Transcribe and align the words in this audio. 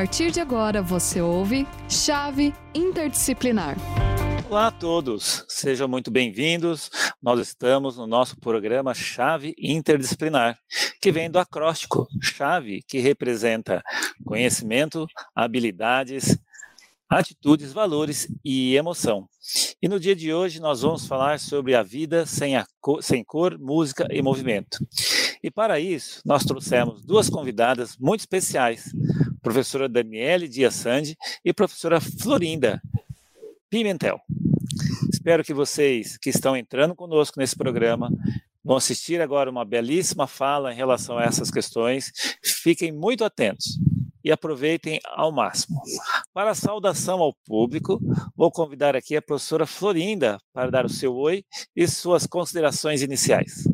partir 0.00 0.30
de 0.30 0.40
agora 0.40 0.80
você 0.80 1.20
ouve 1.20 1.66
Chave 1.86 2.54
Interdisciplinar. 2.74 3.76
Olá 4.48 4.68
a 4.68 4.70
todos, 4.70 5.44
sejam 5.46 5.86
muito 5.86 6.10
bem-vindos. 6.10 6.90
Nós 7.22 7.38
estamos 7.38 7.98
no 7.98 8.06
nosso 8.06 8.40
programa 8.40 8.94
Chave 8.94 9.54
Interdisciplinar, 9.58 10.58
que 11.02 11.12
vem 11.12 11.30
do 11.30 11.38
acróstico 11.38 12.08
chave, 12.18 12.82
que 12.88 12.98
representa 12.98 13.82
conhecimento, 14.24 15.06
habilidades, 15.34 16.34
atitudes, 17.10 17.72
valores 17.72 18.28
e 18.44 18.76
emoção. 18.76 19.28
E 19.82 19.88
no 19.88 19.98
dia 19.98 20.14
de 20.14 20.32
hoje 20.32 20.60
nós 20.60 20.82
vamos 20.82 21.06
falar 21.08 21.40
sobre 21.40 21.74
a 21.74 21.82
vida 21.82 22.24
sem, 22.24 22.56
a 22.56 22.64
cor, 22.80 23.02
sem 23.02 23.24
cor, 23.24 23.58
música 23.58 24.06
e 24.12 24.22
movimento. 24.22 24.78
E 25.42 25.50
para 25.50 25.80
isso, 25.80 26.20
nós 26.24 26.44
trouxemos 26.44 27.02
duas 27.02 27.28
convidadas 27.28 27.96
muito 27.98 28.20
especiais, 28.20 28.94
professora 29.42 29.88
Daniele 29.88 30.46
Dias 30.46 30.74
Sandi 30.74 31.16
e 31.44 31.52
professora 31.52 32.00
Florinda 32.00 32.80
Pimentel. 33.68 34.20
Espero 35.12 35.42
que 35.42 35.52
vocês 35.52 36.16
que 36.16 36.30
estão 36.30 36.56
entrando 36.56 36.94
conosco 36.94 37.40
nesse 37.40 37.56
programa 37.56 38.08
vão 38.62 38.76
assistir 38.76 39.20
agora 39.20 39.50
uma 39.50 39.64
belíssima 39.64 40.28
fala 40.28 40.72
em 40.72 40.76
relação 40.76 41.18
a 41.18 41.24
essas 41.24 41.50
questões. 41.50 42.12
Fiquem 42.44 42.92
muito 42.92 43.24
atentos 43.24 43.78
e 44.24 44.30
aproveitem 44.30 45.00
ao 45.04 45.32
máximo. 45.32 45.80
Para 46.32 46.50
a 46.50 46.54
saudação 46.54 47.20
ao 47.20 47.34
público, 47.46 48.00
vou 48.36 48.50
convidar 48.50 48.96
aqui 48.96 49.16
a 49.16 49.22
professora 49.22 49.66
Florinda 49.66 50.38
para 50.52 50.70
dar 50.70 50.84
o 50.84 50.90
seu 50.90 51.14
oi 51.14 51.44
e 51.74 51.86
suas 51.86 52.26
considerações 52.26 53.02
iniciais. 53.02 53.64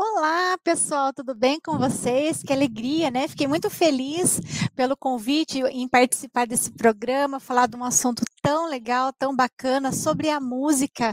Olá, 0.00 0.56
pessoal, 0.62 1.12
tudo 1.12 1.34
bem 1.34 1.58
com 1.58 1.76
vocês? 1.76 2.40
Que 2.40 2.52
alegria, 2.52 3.10
né? 3.10 3.26
Fiquei 3.26 3.48
muito 3.48 3.68
feliz 3.68 4.40
pelo 4.76 4.96
convite 4.96 5.58
em 5.58 5.88
participar 5.88 6.46
desse 6.46 6.70
programa, 6.70 7.40
falar 7.40 7.66
de 7.66 7.76
um 7.76 7.82
assunto 7.82 8.22
tão 8.40 8.68
legal, 8.68 9.12
tão 9.12 9.34
bacana 9.34 9.90
sobre 9.90 10.30
a 10.30 10.38
música, 10.38 11.12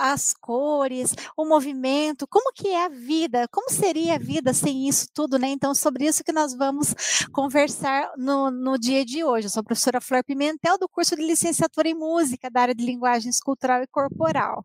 as 0.00 0.34
cores, 0.34 1.14
o 1.36 1.44
movimento, 1.44 2.26
como 2.26 2.52
que 2.52 2.66
é 2.66 2.86
a 2.86 2.88
vida, 2.88 3.46
como 3.52 3.70
seria 3.70 4.16
a 4.16 4.18
vida 4.18 4.52
sem 4.52 4.88
isso 4.88 5.06
tudo, 5.14 5.38
né? 5.38 5.50
Então, 5.50 5.72
sobre 5.72 6.04
isso 6.04 6.24
que 6.24 6.32
nós 6.32 6.52
vamos 6.52 6.92
conversar 7.30 8.10
no, 8.16 8.50
no 8.50 8.76
dia 8.76 9.04
de 9.04 9.22
hoje. 9.22 9.46
Eu 9.46 9.50
sou 9.50 9.60
a 9.60 9.64
professora 9.64 10.00
Flor 10.00 10.24
Pimentel, 10.24 10.76
do 10.76 10.88
curso 10.88 11.14
de 11.14 11.22
licenciatura 11.22 11.88
em 11.88 11.94
música, 11.94 12.50
da 12.50 12.62
área 12.62 12.74
de 12.74 12.84
linguagens 12.84 13.38
cultural 13.38 13.80
e 13.80 13.86
corporal. 13.86 14.64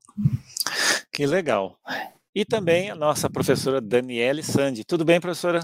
Que 1.11 1.27
legal. 1.27 1.77
E 2.35 2.43
também 2.43 2.89
a 2.89 2.95
nossa 2.95 3.29
professora 3.29 3.79
Daniele 3.79 4.41
Sandi. 4.41 4.83
Tudo 4.83 5.05
bem, 5.05 5.21
professora? 5.21 5.59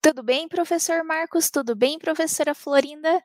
Tudo 0.00 0.22
bem, 0.22 0.48
professor 0.48 1.04
Marcos? 1.04 1.50
Tudo 1.50 1.76
bem, 1.76 1.98
professora 1.98 2.54
Florinda? 2.54 3.22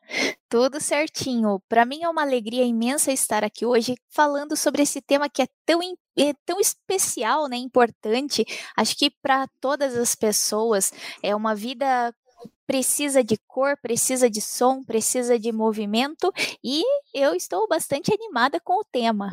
Tudo 0.49 0.81
certinho. 0.81 1.61
Para 1.69 1.85
mim 1.85 2.03
é 2.03 2.09
uma 2.09 2.21
alegria 2.21 2.65
imensa 2.65 3.11
estar 3.11 3.43
aqui 3.43 3.65
hoje 3.65 3.95
falando 4.09 4.57
sobre 4.57 4.81
esse 4.83 5.01
tema 5.01 5.29
que 5.29 5.41
é 5.41 5.47
tão, 5.65 5.79
é 6.17 6.33
tão 6.45 6.59
especial, 6.59 7.47
né, 7.47 7.55
importante. 7.55 8.45
Acho 8.75 8.97
que 8.97 9.09
para 9.21 9.47
todas 9.61 9.95
as 9.95 10.13
pessoas 10.13 10.91
é 11.23 11.33
uma 11.33 11.55
vida 11.55 12.13
precisa 12.67 13.23
de 13.23 13.37
cor, 13.47 13.77
precisa 13.81 14.29
de 14.29 14.41
som, 14.41 14.83
precisa 14.83 15.39
de 15.39 15.51
movimento 15.51 16.31
e 16.63 16.83
eu 17.13 17.33
estou 17.33 17.67
bastante 17.67 18.13
animada 18.13 18.59
com 18.59 18.79
o 18.79 18.85
tema. 18.91 19.29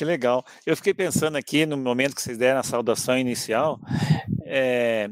Que 0.00 0.04
legal. 0.06 0.42
Eu 0.64 0.74
fiquei 0.78 0.94
pensando 0.94 1.36
aqui 1.36 1.66
no 1.66 1.76
momento 1.76 2.14
que 2.14 2.22
vocês 2.22 2.38
deram 2.38 2.60
a 2.60 2.62
saudação 2.62 3.18
inicial, 3.18 3.78
é, 4.46 5.10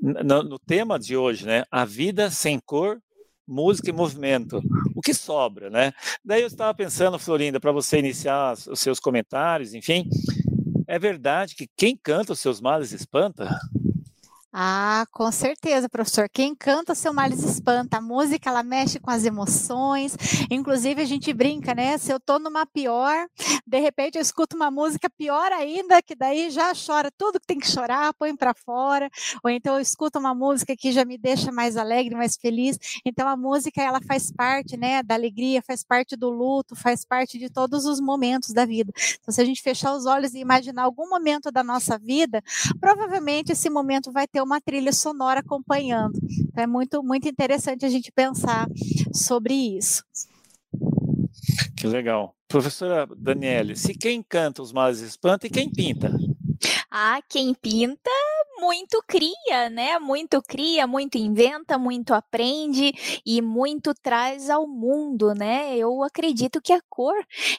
no, 0.00 0.42
no, 0.42 0.58
tema 0.58 0.98
de 0.98 1.14
hoje, 1.14 1.44
né? 1.44 1.64
A 1.70 1.84
vida 1.84 2.30
sem 2.30 2.58
cor, 2.58 2.98
música 3.46 3.90
e 3.90 3.92
movimento. 3.92 4.62
O 4.96 5.02
que 5.02 5.12
sobra, 5.12 5.68
né? 5.68 5.92
Daí 6.24 6.40
eu 6.40 6.46
estava 6.46 6.72
pensando, 6.72 7.18
Florinda, 7.18 7.60
para 7.60 7.72
você 7.72 7.98
iniciar 7.98 8.54
os 8.54 8.80
seus 8.80 8.98
comentários, 8.98 9.74
enfim, 9.74 10.08
é 10.88 10.98
verdade 10.98 11.54
que 11.54 11.68
quem 11.76 11.94
canta 11.94 12.32
os 12.32 12.40
seus 12.40 12.58
males 12.58 12.90
espanta? 12.90 13.54
Ah, 14.54 15.06
com 15.10 15.32
certeza, 15.32 15.88
professor. 15.88 16.28
Quem 16.28 16.54
canta 16.54 16.94
seu 16.94 17.14
males 17.14 17.42
espanta. 17.42 17.96
A 17.96 18.00
música 18.02 18.50
ela 18.50 18.62
mexe 18.62 19.00
com 19.00 19.10
as 19.10 19.24
emoções. 19.24 20.14
Inclusive 20.50 21.00
a 21.00 21.06
gente 21.06 21.32
brinca, 21.32 21.74
né? 21.74 21.96
Se 21.96 22.12
eu 22.12 22.20
tô 22.20 22.38
numa 22.38 22.66
pior, 22.66 23.26
de 23.66 23.78
repente 23.80 24.16
eu 24.16 24.22
escuto 24.22 24.54
uma 24.54 24.70
música 24.70 25.08
pior 25.08 25.50
ainda, 25.52 26.02
que 26.02 26.14
daí 26.14 26.50
já 26.50 26.70
chora 26.74 27.10
tudo 27.16 27.40
que 27.40 27.46
tem 27.46 27.58
que 27.58 27.66
chorar, 27.66 28.12
põe 28.12 28.36
para 28.36 28.52
fora. 28.52 29.08
Ou 29.42 29.48
então 29.48 29.76
eu 29.76 29.80
escuto 29.80 30.18
uma 30.18 30.34
música 30.34 30.76
que 30.76 30.92
já 30.92 31.02
me 31.02 31.16
deixa 31.16 31.50
mais 31.50 31.74
alegre, 31.78 32.14
mais 32.14 32.36
feliz. 32.36 32.76
Então 33.06 33.26
a 33.26 33.36
música 33.38 33.80
ela 33.82 34.00
faz 34.06 34.30
parte, 34.30 34.76
né, 34.76 35.02
da 35.02 35.14
alegria, 35.14 35.62
faz 35.66 35.82
parte 35.82 36.14
do 36.14 36.28
luto, 36.28 36.76
faz 36.76 37.06
parte 37.06 37.38
de 37.38 37.48
todos 37.48 37.86
os 37.86 38.00
momentos 38.00 38.52
da 38.52 38.66
vida. 38.66 38.92
Então 39.18 39.32
se 39.32 39.40
a 39.40 39.46
gente 39.46 39.62
fechar 39.62 39.94
os 39.94 40.04
olhos 40.04 40.34
e 40.34 40.40
imaginar 40.40 40.82
algum 40.82 41.08
momento 41.08 41.50
da 41.50 41.64
nossa 41.64 41.98
vida, 41.98 42.42
provavelmente 42.78 43.52
esse 43.52 43.70
momento 43.70 44.12
vai 44.12 44.26
ter 44.28 44.41
uma 44.42 44.60
trilha 44.60 44.92
sonora 44.92 45.40
acompanhando. 45.40 46.18
Então 46.48 46.64
é 46.64 46.66
muito, 46.66 47.02
muito 47.02 47.28
interessante 47.28 47.84
a 47.84 47.88
gente 47.88 48.12
pensar 48.12 48.66
sobre 49.12 49.54
isso. 49.54 50.02
Que 51.76 51.86
legal. 51.86 52.34
Professora 52.46 53.06
Daniele, 53.16 53.74
se 53.76 53.94
quem 53.94 54.22
canta 54.22 54.62
os 54.62 54.72
males 54.72 55.00
espanta 55.00 55.46
e 55.46 55.50
quem 55.50 55.70
pinta? 55.70 56.12
Ah, 56.94 57.20
quem 57.28 57.54
pinta 57.54 58.10
muito 58.60 59.02
cria, 59.08 59.70
né? 59.70 59.98
Muito 59.98 60.42
cria, 60.42 60.86
muito 60.86 61.16
inventa, 61.16 61.78
muito 61.78 62.12
aprende 62.12 62.92
e 63.24 63.40
muito 63.40 63.94
traz 63.94 64.50
ao 64.50 64.68
mundo, 64.68 65.34
né? 65.34 65.74
Eu 65.76 66.02
acredito 66.04 66.60
que 66.60 66.70
a 66.72 66.80
cor 66.90 67.14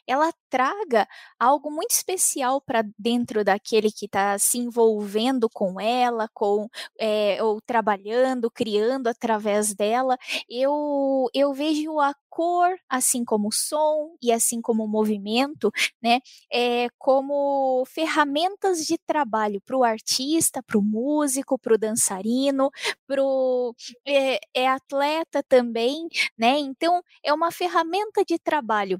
ela 0.07 0.31
traga 0.51 1.07
algo 1.39 1.71
muito 1.71 1.91
especial 1.91 2.61
para 2.61 2.83
dentro 2.97 3.43
daquele 3.43 3.91
que 3.91 4.05
está 4.05 4.37
se 4.37 4.59
envolvendo 4.59 5.49
com 5.51 5.79
ela, 5.81 6.29
com 6.33 6.69
é, 6.99 7.41
ou 7.43 7.59
trabalhando, 7.59 8.51
criando 8.51 9.07
através 9.07 9.73
dela. 9.73 10.15
Eu 10.47 11.27
eu 11.33 11.53
vejo 11.53 11.99
a 11.99 12.13
cor, 12.33 12.75
assim 12.89 13.23
como 13.23 13.49
o 13.49 13.51
som 13.51 14.15
e 14.19 14.31
assim 14.31 14.59
como 14.59 14.83
o 14.83 14.87
movimento, 14.87 15.71
né, 16.01 16.19
é, 16.51 16.87
como 16.97 17.85
ferramentas 17.85 18.87
de 18.87 18.97
trabalho 18.97 19.61
para 19.61 19.77
o 19.77 19.83
artista, 19.83 20.63
para 20.63 20.79
o 20.79 20.81
músico, 20.81 21.59
para 21.59 21.75
o 21.75 21.77
dançarino, 21.77 22.71
para 23.05 23.23
o 23.23 23.75
é, 24.03 24.39
é 24.51 24.67
atleta 24.67 25.43
também, 25.47 26.07
né? 26.35 26.57
Então 26.57 27.03
é 27.23 27.31
uma 27.31 27.51
ferramenta 27.51 28.23
de 28.25 28.39
trabalho 28.39 28.99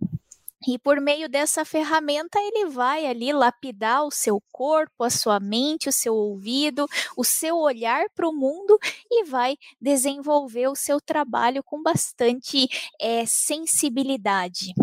e 0.67 0.79
por 0.79 0.99
meio 1.01 1.27
dessa 1.29 1.65
ferramenta, 1.65 2.39
ele 2.39 2.69
vai 2.69 3.05
ali 3.05 3.31
lapidar 3.33 4.05
o 4.05 4.11
seu 4.11 4.41
corpo, 4.51 5.03
a 5.03 5.09
sua 5.09 5.39
mente, 5.39 5.89
o 5.89 5.91
seu 5.93 6.13
ouvido, 6.13 6.87
o 7.17 7.23
seu 7.23 7.57
olhar 7.57 8.05
para 8.15 8.27
o 8.27 8.33
mundo 8.33 8.77
e 9.09 9.25
vai 9.25 9.57
desenvolver 9.81 10.67
o 10.67 10.75
seu 10.75 10.99
trabalho 11.01 11.63
com 11.63 11.81
bastante 11.81 12.67
é, 12.99 13.25
sensibilidade. 13.25 14.73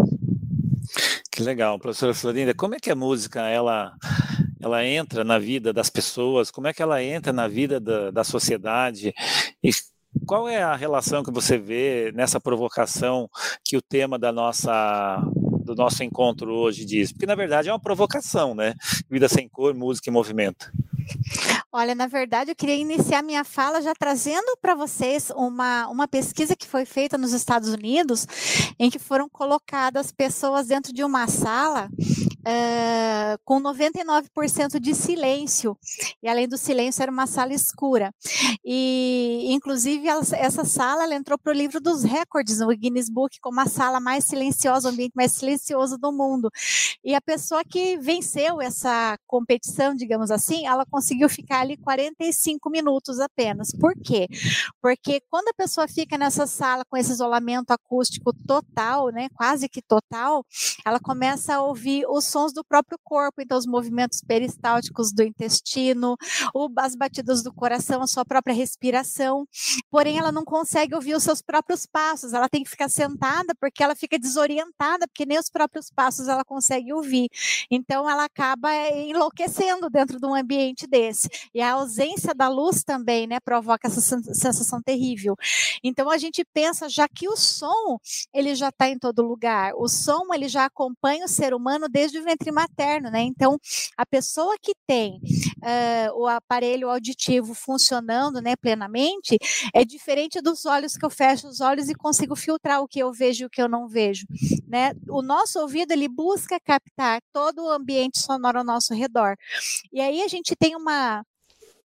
Que 1.31 1.43
legal, 1.43 1.79
professora 1.79 2.13
Florinda. 2.13 2.55
Como 2.55 2.75
é 2.75 2.79
que 2.79 2.91
a 2.91 2.97
música 2.97 3.47
ela, 3.49 3.95
ela 4.61 4.85
entra 4.85 5.25
na 5.25 5.39
vida 5.39 5.73
das 5.73 5.89
pessoas? 5.89 6.51
Como 6.51 6.67
é 6.67 6.73
que 6.73 6.83
ela 6.83 7.03
entra 7.03 7.33
na 7.33 7.47
vida 7.47 7.79
da, 7.79 8.11
da 8.11 8.25
sociedade? 8.25 9.15
E 9.63 9.71
qual 10.27 10.49
é 10.49 10.63
a 10.63 10.75
relação 10.75 11.23
que 11.23 11.31
você 11.31 11.57
vê 11.57 12.13
nessa 12.15 12.41
provocação 12.41 13.29
que 13.65 13.77
o 13.77 13.83
tema 13.83 14.19
da 14.19 14.33
nossa 14.33 15.23
do 15.61 15.75
nosso 15.75 16.03
encontro 16.03 16.53
hoje 16.53 16.85
diz? 16.85 17.13
Porque, 17.13 17.27
na 17.27 17.35
verdade, 17.35 17.69
é 17.69 17.73
uma 17.73 17.81
provocação, 17.81 18.55
né? 18.55 18.75
Vida 19.09 19.29
sem 19.29 19.49
cor, 19.49 19.75
música 19.75 20.09
e 20.09 20.13
movimento. 20.13 20.73
Olha, 21.73 21.95
na 21.95 22.09
verdade, 22.09 22.51
eu 22.51 22.57
queria 22.57 22.75
iniciar 22.75 23.23
minha 23.23 23.45
fala 23.45 23.81
já 23.81 23.95
trazendo 23.95 24.57
para 24.61 24.75
vocês 24.75 25.31
uma, 25.37 25.87
uma 25.87 26.09
pesquisa 26.09 26.57
que 26.57 26.67
foi 26.67 26.85
feita 26.85 27.17
nos 27.17 27.33
Estados 27.33 27.69
Unidos, 27.69 28.27
em 28.77 28.91
que 28.91 28.99
foram 28.99 29.29
colocadas 29.29 30.11
pessoas 30.11 30.67
dentro 30.67 30.93
de 30.93 31.05
uma 31.05 31.29
sala 31.29 31.89
uh, 32.41 33.39
com 33.45 33.61
99% 33.61 34.81
de 34.81 34.95
silêncio, 34.97 35.79
e 36.21 36.29
além 36.29 36.49
do 36.49 36.59
silêncio, 36.59 37.03
era 37.03 37.13
uma 37.13 37.29
sala 37.29 37.55
escura. 37.55 38.13
E, 38.65 39.47
inclusive, 39.51 40.09
essa 40.09 40.65
sala 40.65 41.05
ela 41.05 41.15
entrou 41.15 41.39
para 41.39 41.53
o 41.53 41.57
livro 41.57 41.81
dos 41.81 42.03
recordes 42.03 42.59
no 42.59 42.77
Guinness 42.77 43.09
Book 43.09 43.39
como 43.41 43.61
a 43.61 43.67
sala 43.67 44.01
mais 44.01 44.25
silenciosa, 44.25 44.89
o 44.89 44.93
ambiente 44.93 45.13
mais 45.15 45.33
silencioso 45.33 45.97
do 45.97 46.11
mundo. 46.11 46.51
E 47.05 47.15
a 47.15 47.21
pessoa 47.21 47.63
que 47.65 47.97
venceu 47.97 48.61
essa 48.61 49.17
competição, 49.27 49.95
digamos 49.95 50.33
assim, 50.33 50.67
ela 50.67 50.85
conseguiu 50.85 51.29
ficar 51.29 51.60
ali 51.61 51.77
45 51.77 52.71
minutos 52.71 53.21
apenas. 53.21 53.73
Por 53.73 53.95
quê? 53.95 54.27
Porque 54.81 55.21
quando 55.29 55.49
a 55.49 55.55
pessoa 55.55 55.87
fica 55.87 56.17
nessa 56.19 56.47
sala 56.47 56.85
com 56.89 56.97
esse 56.97 57.13
isolamento 57.13 57.71
acústico 57.71 58.33
total, 58.47 59.11
né, 59.11 59.29
quase 59.35 59.69
que 59.69 59.83
total, 59.83 60.45
ela 60.85 60.99
começa 60.99 61.55
a 61.55 61.63
ouvir 61.63 62.05
os 62.09 62.25
sons 62.25 62.53
do 62.53 62.65
próprio 62.65 62.99
corpo, 63.03 63.41
então 63.41 63.59
os 63.59 63.67
movimentos 63.67 64.21
peristálticos 64.21 65.13
do 65.13 65.23
intestino, 65.23 66.17
as 66.77 66.95
batidas 66.95 67.43
do 67.43 67.53
coração, 67.53 68.03
a 68.03 68.07
sua 68.07 68.25
própria 68.25 68.55
respiração. 68.55 69.47
Porém, 69.91 70.19
ela 70.19 70.33
não 70.33 70.45
consegue 70.45 70.95
ouvir 70.95 71.15
os 71.15 71.23
seus 71.23 71.43
próprios 71.43 71.87
passos, 71.87 72.33
ela 72.33 72.49
tem 72.49 72.63
que 72.63 72.71
ficar 72.71 72.89
sentada 72.89 73.55
porque 73.61 73.83
ela 73.83 73.95
fica 73.95 74.19
desorientada, 74.19 75.07
porque 75.07 75.27
nem 75.27 75.39
os 75.39 75.51
próprios 75.51 75.91
passos 75.91 76.29
ela 76.29 76.45
consegue 76.45 76.93
ouvir. 76.93 77.29
Então, 77.71 78.09
ela 78.09 78.25
acaba 78.25 78.71
enlouquecendo 78.91 79.91
dentro 79.91 80.19
de 80.19 80.27
um 80.27 80.35
ambiente 80.35 80.87
desse. 80.87 81.29
E 81.55 81.61
a 81.61 81.73
ausência 81.73 82.35
da 82.35 82.49
luz 82.49 82.83
também, 82.83 83.27
né, 83.27 83.39
provoca 83.41 83.89
essa 83.89 84.01
sensação 84.01 84.81
terrível. 84.83 85.37
Então, 85.83 86.11
a 86.11 86.19
gente 86.19 86.45
pensa 86.53 86.89
já 86.89 87.09
que 87.09 87.29
o 87.29 87.37
som, 87.37 87.99
ele 88.33 88.55
já 88.55 88.69
está 88.69 88.89
em 88.89 88.99
todo 88.99 89.23
lugar. 89.23 89.73
O 89.75 89.89
som, 89.89 90.33
ele 90.33 90.49
já 90.49 90.65
acompanha 90.65 91.25
o 91.25 91.29
ser 91.29 91.55
humano 91.55 91.89
desde 91.89 92.19
o 92.19 92.25
ventre 92.25 92.53
materno, 92.53 93.11
né? 93.11 93.21
Então, 93.23 93.59
a 93.97 94.07
pessoa 94.07 94.57
que 94.61 94.73
tem 94.87 95.21
uh, 95.59 96.21
o 96.21 96.27
aparelho 96.27 96.89
auditivo 96.89 97.55
funcionando, 97.55 98.41
né, 98.41 98.55
plenamente, 98.57 99.39
é 99.75 99.85
diferente 99.85 100.41
dos 100.41 100.67
olhos 100.67 100.97
que 100.97 101.05
eu 101.05 101.11
fecho 101.11 101.49
os 101.49 101.61
olhos 101.61 101.89
e 101.89 101.95
consigo 101.95 102.37
filtrar 102.37 102.83
o 102.83 102.89
que 102.89 103.01
eu 103.01 103.13
vejo 103.13 103.45
e 103.45 103.47
o 103.47 103.51
que 103.51 103.61
eu 103.61 103.69
não 103.69 103.89
vejo, 103.89 104.27
né? 104.67 104.93
O 105.09 105.23
nosso 105.23 105.59
ouvido, 105.61 105.93
ele 105.93 106.09
busca 106.09 106.59
captar 106.61 107.21
todo 107.33 107.65
o 107.65 107.71
ambiente 107.71 108.19
sonoro 108.21 108.59
ao 108.59 108.65
nosso 108.65 108.95
redor. 108.95 109.37
E 109.93 110.01
aí 110.01 110.23
a 110.23 110.29
gente 110.29 110.55
tem 110.57 110.77
uma 110.77 111.25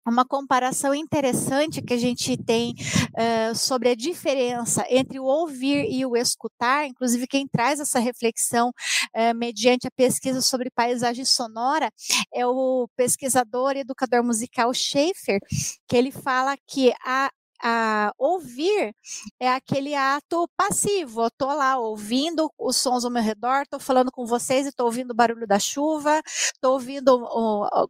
uma 0.09 0.25
comparação 0.25 0.93
interessante 0.93 1.81
que 1.81 1.93
a 1.93 1.97
gente 1.97 2.37
tem 2.37 2.73
uh, 2.73 3.55
sobre 3.55 3.89
a 3.89 3.95
diferença 3.95 4.85
entre 4.89 5.19
o 5.19 5.23
ouvir 5.23 5.85
e 5.89 6.05
o 6.05 6.15
escutar, 6.15 6.85
inclusive 6.85 7.27
quem 7.27 7.47
traz 7.47 7.79
essa 7.79 7.99
reflexão 7.99 8.69
uh, 8.69 9.35
mediante 9.35 9.87
a 9.87 9.91
pesquisa 9.91 10.41
sobre 10.41 10.69
paisagem 10.69 11.25
sonora 11.25 11.91
é 12.33 12.45
o 12.45 12.87
pesquisador 12.95 13.75
e 13.75 13.79
educador 13.79 14.23
musical 14.23 14.73
Schaefer, 14.73 15.39
que 15.87 15.95
ele 15.95 16.11
fala 16.11 16.55
que 16.67 16.93
a 17.03 17.31
a 17.61 18.13
ouvir 18.17 18.93
é 19.39 19.49
aquele 19.49 19.95
ato 19.95 20.49
passivo. 20.55 21.23
Eu 21.23 21.27
estou 21.27 21.49
lá 21.49 21.77
ouvindo 21.77 22.51
os 22.57 22.77
sons 22.77 23.05
ao 23.05 23.11
meu 23.11 23.23
redor, 23.23 23.63
estou 23.63 23.79
falando 23.79 24.11
com 24.11 24.25
vocês 24.25 24.65
e 24.65 24.69
estou 24.69 24.85
ouvindo 24.85 25.11
o 25.11 25.15
barulho 25.15 25.47
da 25.47 25.59
chuva, 25.59 26.21
estou 26.25 26.73
ouvindo 26.73 27.27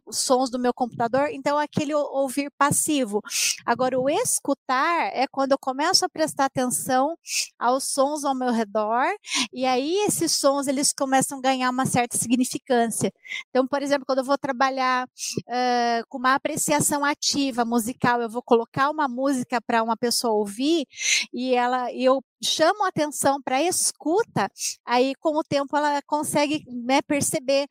os 0.06 0.18
sons 0.18 0.50
do 0.50 0.58
meu 0.58 0.72
computador. 0.72 1.28
Então, 1.30 1.58
aquele 1.58 1.94
ouvir 1.94 2.50
passivo. 2.56 3.20
Agora, 3.64 3.98
o 3.98 4.08
escutar 4.08 5.10
é 5.12 5.26
quando 5.26 5.52
eu 5.52 5.58
começo 5.58 6.04
a 6.04 6.08
prestar 6.08 6.46
atenção 6.46 7.16
aos 7.58 7.84
sons 7.84 8.24
ao 8.24 8.34
meu 8.34 8.52
redor 8.52 9.06
e 9.52 9.64
aí 9.64 9.96
esses 10.06 10.32
sons 10.32 10.66
eles 10.66 10.92
começam 10.92 11.38
a 11.38 11.40
ganhar 11.40 11.70
uma 11.70 11.86
certa 11.86 12.16
significância. 12.16 13.12
Então, 13.50 13.66
por 13.66 13.82
exemplo, 13.82 14.04
quando 14.06 14.18
eu 14.18 14.24
vou 14.24 14.38
trabalhar 14.38 15.06
uh, 15.06 16.06
com 16.08 16.18
uma 16.18 16.34
apreciação 16.34 17.04
ativa 17.04 17.64
musical, 17.64 18.20
eu 18.20 18.28
vou 18.28 18.42
colocar 18.42 18.90
uma 18.90 19.08
música 19.08 19.55
para 19.60 19.82
uma 19.82 19.96
pessoa 19.96 20.34
ouvir 20.34 20.86
e 21.32 21.54
ela 21.54 21.92
eu 21.92 22.22
chamo 22.42 22.84
a 22.84 22.88
atenção 22.88 23.40
para 23.42 23.56
a 23.56 23.62
escuta, 23.62 24.50
aí 24.84 25.14
com 25.16 25.36
o 25.38 25.42
tempo 25.42 25.76
ela 25.76 26.00
consegue 26.06 26.64
né, 26.68 27.00
perceber, 27.02 27.66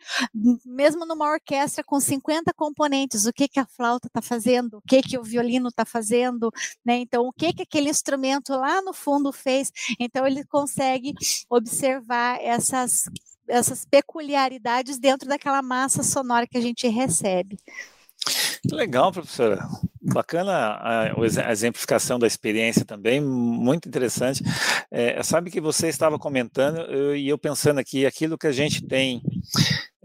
mesmo 0.66 1.06
numa 1.06 1.32
orquestra 1.32 1.84
com 1.84 2.00
50 2.00 2.54
componentes, 2.54 3.26
o 3.26 3.34
que, 3.34 3.48
que 3.48 3.60
a 3.60 3.66
flauta 3.66 4.08
está 4.08 4.22
fazendo, 4.22 4.78
o 4.78 4.82
que, 4.82 5.02
que 5.02 5.18
o 5.18 5.24
violino 5.24 5.70
está 5.70 5.86
fazendo, 5.86 6.52
né? 6.84 6.98
Então, 6.98 7.26
o 7.28 7.34
que, 7.34 7.54
que 7.54 7.64
aquele 7.64 7.90
instrumento 7.90 8.54
lá 8.54 8.81
no 8.81 8.94
fundo 8.94 9.31
fez. 9.31 9.72
Então, 10.00 10.26
ele 10.26 10.44
consegue 10.46 11.14
observar 11.50 12.40
essas, 12.42 13.04
essas 13.48 13.86
peculiaridades 13.86 14.98
dentro 14.98 15.28
daquela 15.28 15.62
massa 15.62 16.04
sonora 16.04 16.48
que 16.48 16.58
a 16.58 16.62
gente 16.62 16.88
recebe. 16.88 17.58
Legal, 18.72 19.12
professora. 19.12 19.68
Bacana 20.13 20.52
a, 20.54 21.04
a, 21.04 21.52
exemplificação 21.52 22.19
da 22.19 22.28
experiência 22.28 22.86
também, 22.86 23.19
muito 23.19 23.88
interessante. 23.88 24.44
É, 24.92 25.22
sabe 25.24 25.50
que 25.50 25.60
você 25.60 25.88
estava 25.88 26.19
comentando 26.19 26.80
eu, 26.92 27.16
e 27.16 27.28
eu 27.28 27.38
pensando 27.38 27.80
aqui, 27.80 28.06
aquilo 28.06 28.38
que 28.38 28.48
a 28.48 28.52
gente 28.52 28.86
tem 28.86 29.22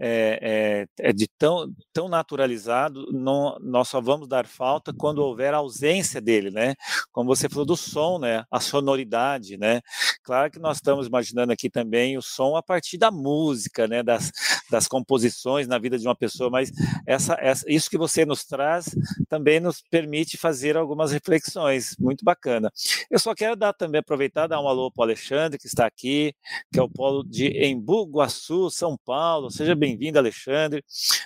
é, 0.03 0.87
é, 0.99 1.09
é, 1.09 1.13
de 1.13 1.27
tão, 1.37 1.71
tão 1.93 2.09
naturalizado, 2.09 3.11
não, 3.11 3.55
nós 3.61 3.87
só 3.87 4.01
vamos 4.01 4.27
dar 4.27 4.47
falta 4.47 4.91
quando 4.91 5.19
houver 5.19 5.53
ausência 5.53 6.19
dele, 6.19 6.49
né? 6.49 6.73
Como 7.11 7.27
você 7.27 7.47
falou 7.47 7.65
do 7.67 7.77
som, 7.77 8.17
né? 8.17 8.43
A 8.49 8.59
sonoridade, 8.59 9.57
né? 9.57 9.79
Claro 10.23 10.49
que 10.49 10.57
nós 10.57 10.77
estamos 10.77 11.05
imaginando 11.05 11.53
aqui 11.53 11.69
também 11.69 12.17
o 12.17 12.21
som 12.21 12.55
a 12.55 12.63
partir 12.63 12.97
da 12.97 13.11
música, 13.11 13.87
né? 13.87 14.01
Das, 14.01 14.31
das 14.71 14.87
composições 14.87 15.67
na 15.67 15.77
vida 15.77 15.99
de 15.99 16.07
uma 16.07 16.15
pessoa, 16.15 16.49
mas 16.49 16.71
essa, 17.05 17.37
essa, 17.39 17.63
isso 17.67 17.89
que 17.89 17.97
você 17.97 18.25
nos 18.25 18.43
traz 18.43 18.95
também 19.29 19.59
nos 19.59 19.83
permite 19.91 20.37
fazer 20.37 20.75
algumas 20.75 21.11
reflexões, 21.11 21.95
muito 21.99 22.25
bacana. 22.25 22.71
Eu 23.09 23.19
só 23.19 23.35
quero 23.35 23.55
dar 23.55 23.73
também, 23.73 23.99
aproveitar, 23.99 24.47
dar 24.47 24.59
um 24.59 24.67
alô 24.67 24.91
para 24.91 25.01
o 25.01 25.03
Alexandre, 25.03 25.59
que 25.59 25.67
está 25.67 25.85
aqui, 25.85 26.33
que 26.73 26.79
é 26.79 26.81
o 26.81 26.89
polo 26.89 27.23
de 27.23 27.47
Embu 27.63 28.05
Guaçu, 28.05 28.71
São 28.71 28.97
Paulo, 29.05 29.51
seja 29.51 29.75
bem 29.75 29.91
bem-vindo, 29.91 30.17
Alexandre, 30.17 30.83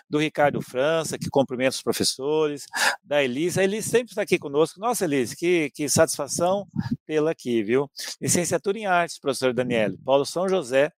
do 0.10 0.18
Ricardo 0.18 0.62
França, 0.62 1.18
que 1.20 1.30
cumprimenta 1.30 1.76
os 1.76 1.84
professores, 1.84 2.66
da 3.04 3.24
Elise. 3.24 3.60
A 3.60 3.64
Elise 3.64 3.90
sempre 3.90 4.12
está 4.12 4.24
aqui 4.24 4.40
conosco. 4.40 4.80
Nossa, 4.80 5.06
Elise, 5.06 5.36
que, 5.36 5.70
que 5.70 5.88
satisfação 5.88 6.68
tê-la 7.06 7.32
aqui, 7.32 7.62
viu? 7.62 7.90
Licenciatura 8.20 8.80
em 8.80 8.86
Artes, 8.86 9.20
professor 9.20 9.54
Daniele, 9.54 9.98
Paulo 10.04 10.26
São 10.26 10.50
José 10.50 10.92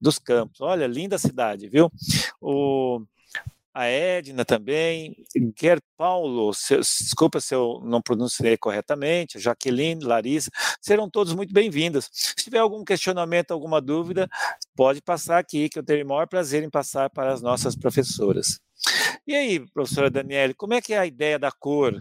dos 0.00 0.18
Campos. 0.18 0.60
Olha, 0.60 0.86
linda 0.86 1.18
cidade, 1.18 1.68
viu? 1.68 1.90
O 2.40 3.02
a 3.72 3.86
Edna 3.86 4.44
também, 4.44 5.24
Ger 5.58 5.80
Paulo, 5.96 6.52
se, 6.52 6.76
desculpa 6.76 7.40
se 7.40 7.54
eu 7.54 7.80
não 7.84 8.02
pronunciei 8.02 8.56
corretamente, 8.56 9.38
Jaqueline, 9.38 10.04
Larissa, 10.04 10.50
serão 10.80 11.08
todos 11.08 11.32
muito 11.34 11.54
bem-vindos. 11.54 12.08
Se 12.12 12.34
tiver 12.34 12.58
algum 12.58 12.84
questionamento, 12.84 13.52
alguma 13.52 13.80
dúvida, 13.80 14.28
pode 14.74 15.00
passar 15.00 15.38
aqui, 15.38 15.68
que 15.68 15.78
eu 15.78 15.84
terei 15.84 16.02
o 16.02 16.08
maior 16.08 16.26
prazer 16.26 16.64
em 16.64 16.70
passar 16.70 17.10
para 17.10 17.32
as 17.32 17.40
nossas 17.40 17.76
professoras. 17.76 18.60
E 19.24 19.34
aí, 19.36 19.60
professora 19.72 20.10
Daniele, 20.10 20.52
como 20.52 20.74
é 20.74 20.80
que 20.80 20.92
é 20.92 20.98
a 20.98 21.06
ideia 21.06 21.38
da 21.38 21.52
cor 21.52 22.00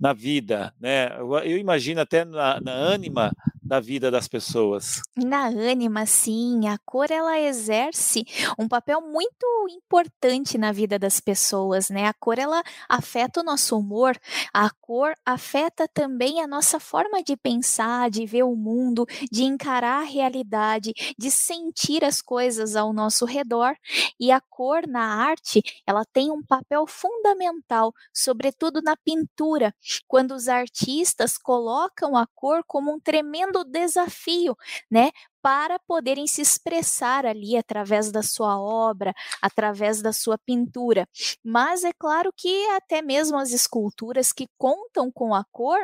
na 0.00 0.12
vida? 0.12 0.74
Né? 0.80 1.10
Eu 1.44 1.56
imagino 1.56 2.00
até 2.00 2.24
na, 2.24 2.60
na 2.60 2.72
ânima 2.72 3.32
da 3.74 3.80
vida 3.80 4.08
das 4.08 4.28
pessoas. 4.28 5.02
Na 5.16 5.46
ânima, 5.46 6.06
sim, 6.06 6.68
a 6.68 6.78
cor 6.84 7.10
ela 7.10 7.40
exerce 7.40 8.24
um 8.56 8.68
papel 8.68 9.00
muito 9.00 9.46
importante 9.68 10.56
na 10.56 10.70
vida 10.70 10.96
das 10.96 11.18
pessoas, 11.18 11.88
né? 11.88 12.06
A 12.06 12.14
cor 12.14 12.38
ela 12.38 12.62
afeta 12.88 13.40
o 13.40 13.44
nosso 13.44 13.76
humor, 13.76 14.16
a 14.52 14.70
cor 14.80 15.12
afeta 15.26 15.88
também 15.92 16.40
a 16.40 16.46
nossa 16.46 16.78
forma 16.78 17.20
de 17.22 17.36
pensar, 17.36 18.10
de 18.10 18.24
ver 18.26 18.44
o 18.44 18.54
mundo, 18.54 19.06
de 19.30 19.42
encarar 19.42 20.02
a 20.02 20.04
realidade, 20.04 20.92
de 21.18 21.30
sentir 21.30 22.04
as 22.04 22.22
coisas 22.22 22.76
ao 22.76 22.92
nosso 22.92 23.24
redor. 23.24 23.74
E 24.20 24.30
a 24.30 24.40
cor 24.40 24.86
na 24.86 25.02
arte, 25.26 25.60
ela 25.84 26.04
tem 26.04 26.30
um 26.30 26.42
papel 26.44 26.86
fundamental, 26.86 27.92
sobretudo 28.12 28.80
na 28.82 28.96
pintura, 28.96 29.74
quando 30.06 30.32
os 30.32 30.46
artistas 30.46 31.36
colocam 31.36 32.16
a 32.16 32.26
cor 32.34 32.62
como 32.66 32.92
um 32.92 33.00
tremendo 33.00 33.63
desafio, 33.64 34.56
né? 34.90 35.10
Para 35.42 35.78
poderem 35.80 36.26
se 36.26 36.40
expressar 36.40 37.26
ali 37.26 37.56
através 37.56 38.10
da 38.10 38.22
sua 38.22 38.58
obra, 38.58 39.14
através 39.42 40.00
da 40.00 40.12
sua 40.12 40.38
pintura. 40.38 41.06
Mas 41.42 41.84
é 41.84 41.92
claro 41.92 42.32
que 42.34 42.66
até 42.70 43.02
mesmo 43.02 43.36
as 43.36 43.52
esculturas 43.52 44.32
que 44.32 44.48
contam 44.58 45.10
com 45.10 45.34
a 45.34 45.44
cor, 45.52 45.80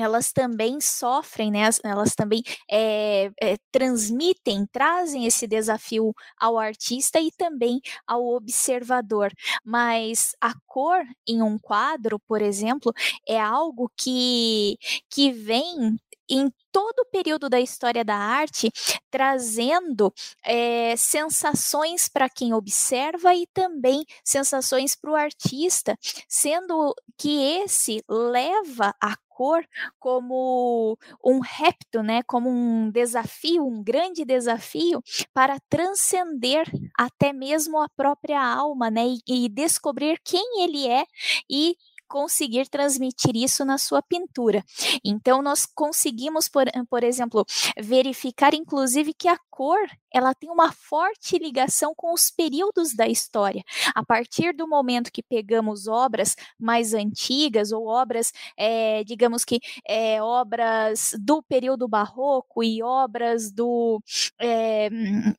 elas 0.00 0.32
também 0.32 0.80
sofrem, 0.80 1.50
né? 1.50 1.68
Elas 1.84 2.14
também 2.14 2.42
é, 2.70 3.30
é, 3.40 3.56
transmitem, 3.70 4.66
trazem 4.66 5.26
esse 5.26 5.46
desafio 5.46 6.12
ao 6.38 6.58
artista 6.58 7.20
e 7.20 7.30
também 7.30 7.80
ao 8.06 8.26
observador. 8.26 9.32
Mas 9.64 10.34
a 10.40 10.52
cor 10.66 11.04
em 11.26 11.42
um 11.42 11.58
quadro, 11.58 12.18
por 12.18 12.42
exemplo, 12.42 12.92
é 13.26 13.40
algo 13.40 13.90
que, 13.96 14.76
que 15.08 15.30
vem 15.30 15.96
em 16.28 16.50
todo 16.72 17.00
o 17.00 17.06
período 17.10 17.48
da 17.48 17.60
história 17.60 18.04
da 18.04 18.16
arte, 18.16 18.70
trazendo 19.10 20.12
é, 20.44 20.96
sensações 20.96 22.08
para 22.08 22.28
quem 22.28 22.52
observa 22.52 23.34
e 23.34 23.46
também 23.52 24.04
sensações 24.24 24.96
para 24.96 25.10
o 25.10 25.14
artista, 25.16 25.96
sendo 26.28 26.94
que 27.18 27.40
esse 27.62 28.02
leva 28.08 28.94
a 29.00 29.16
cor 29.28 29.64
como 29.98 30.96
um 31.24 31.40
repto, 31.40 32.02
né, 32.02 32.22
como 32.22 32.48
um 32.48 32.88
desafio, 32.90 33.66
um 33.66 33.82
grande 33.82 34.24
desafio 34.24 35.02
para 35.32 35.58
transcender 35.68 36.66
até 36.96 37.32
mesmo 37.32 37.80
a 37.80 37.88
própria 37.96 38.40
alma, 38.40 38.90
né, 38.90 39.02
e, 39.06 39.46
e 39.46 39.48
descobrir 39.48 40.20
quem 40.24 40.62
ele 40.62 40.86
é 40.88 41.04
e 41.50 41.76
conseguir 42.08 42.68
transmitir 42.68 43.36
isso 43.36 43.64
na 43.64 43.78
sua 43.78 44.02
pintura. 44.02 44.64
Então, 45.04 45.42
nós 45.42 45.66
conseguimos, 45.66 46.48
por, 46.48 46.66
por 46.88 47.04
exemplo, 47.04 47.44
verificar, 47.78 48.54
inclusive, 48.54 49.14
que 49.14 49.28
a 49.28 49.38
cor 49.50 49.78
ela 50.14 50.32
tem 50.32 50.48
uma 50.48 50.70
forte 50.72 51.36
ligação 51.38 51.92
com 51.96 52.14
os 52.14 52.30
períodos 52.30 52.94
da 52.94 53.08
história. 53.08 53.64
A 53.94 54.04
partir 54.04 54.54
do 54.54 54.68
momento 54.68 55.10
que 55.12 55.22
pegamos 55.22 55.88
obras 55.88 56.36
mais 56.58 56.94
antigas 56.94 57.72
ou 57.72 57.88
obras, 57.88 58.32
é, 58.56 59.02
digamos 59.02 59.44
que 59.44 59.58
é, 59.88 60.22
obras 60.22 61.10
do 61.20 61.42
período 61.42 61.88
barroco 61.88 62.62
e 62.62 62.80
obras 62.80 63.50
do 63.50 64.00
é, 64.40 64.88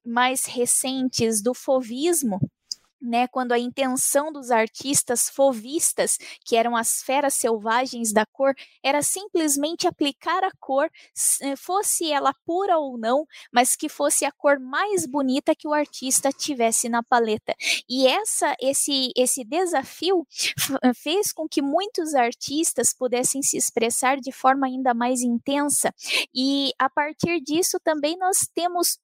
mais 0.06 0.46
recentes 0.46 1.42
do 1.42 1.54
fovismo, 1.54 2.40
né, 3.06 3.28
quando 3.28 3.52
a 3.52 3.60
intenção 3.60 4.32
dos 4.32 4.52
artistas 4.52 5.30
fovistas, 5.30 6.18
que 6.44 6.56
eram 6.56 6.76
as 6.76 7.02
feras 7.02 7.34
selvagens 7.36 8.12
da 8.12 8.26
cor, 8.26 8.54
era 8.84 9.02
simplesmente 9.02 9.88
aplicar 9.88 10.44
a 10.44 10.52
cor, 10.60 10.90
eh, 11.42 11.56
fosse 11.56 12.12
ela 12.12 12.34
pura 12.46 12.78
ou 12.78 12.98
não, 12.98 13.26
mas 13.52 13.76
que 13.76 13.88
fosse 13.90 14.26
a 14.26 14.32
cor 14.32 14.60
mais 14.60 15.06
bonita 15.06 15.56
que 15.56 15.68
o 15.68 15.74
artista 15.74 16.32
tivesse 16.32 16.90
na 16.90 17.04
paleta. 17.04 17.56
E 17.90 18.08
essa 18.08 18.56
esse 18.60 19.12
esse 19.16 19.44
desafio 19.44 20.26
eh, 20.84 20.94
fez 20.94 21.32
com 21.32 21.48
que 21.48 21.62
muitos 21.62 22.14
artistas 22.16 22.94
pudessem 22.94 23.42
se 23.42 23.58
expressar 23.58 24.20
de 24.20 24.32
forma 24.32 24.68
ainda 24.68 24.94
mais 24.94 25.22
intensa. 25.22 25.94
E 26.34 26.72
a 26.80 26.90
partir 26.90 27.42
disso 27.42 27.80
também 27.84 28.18
nós 28.18 28.48
temos 28.54 28.98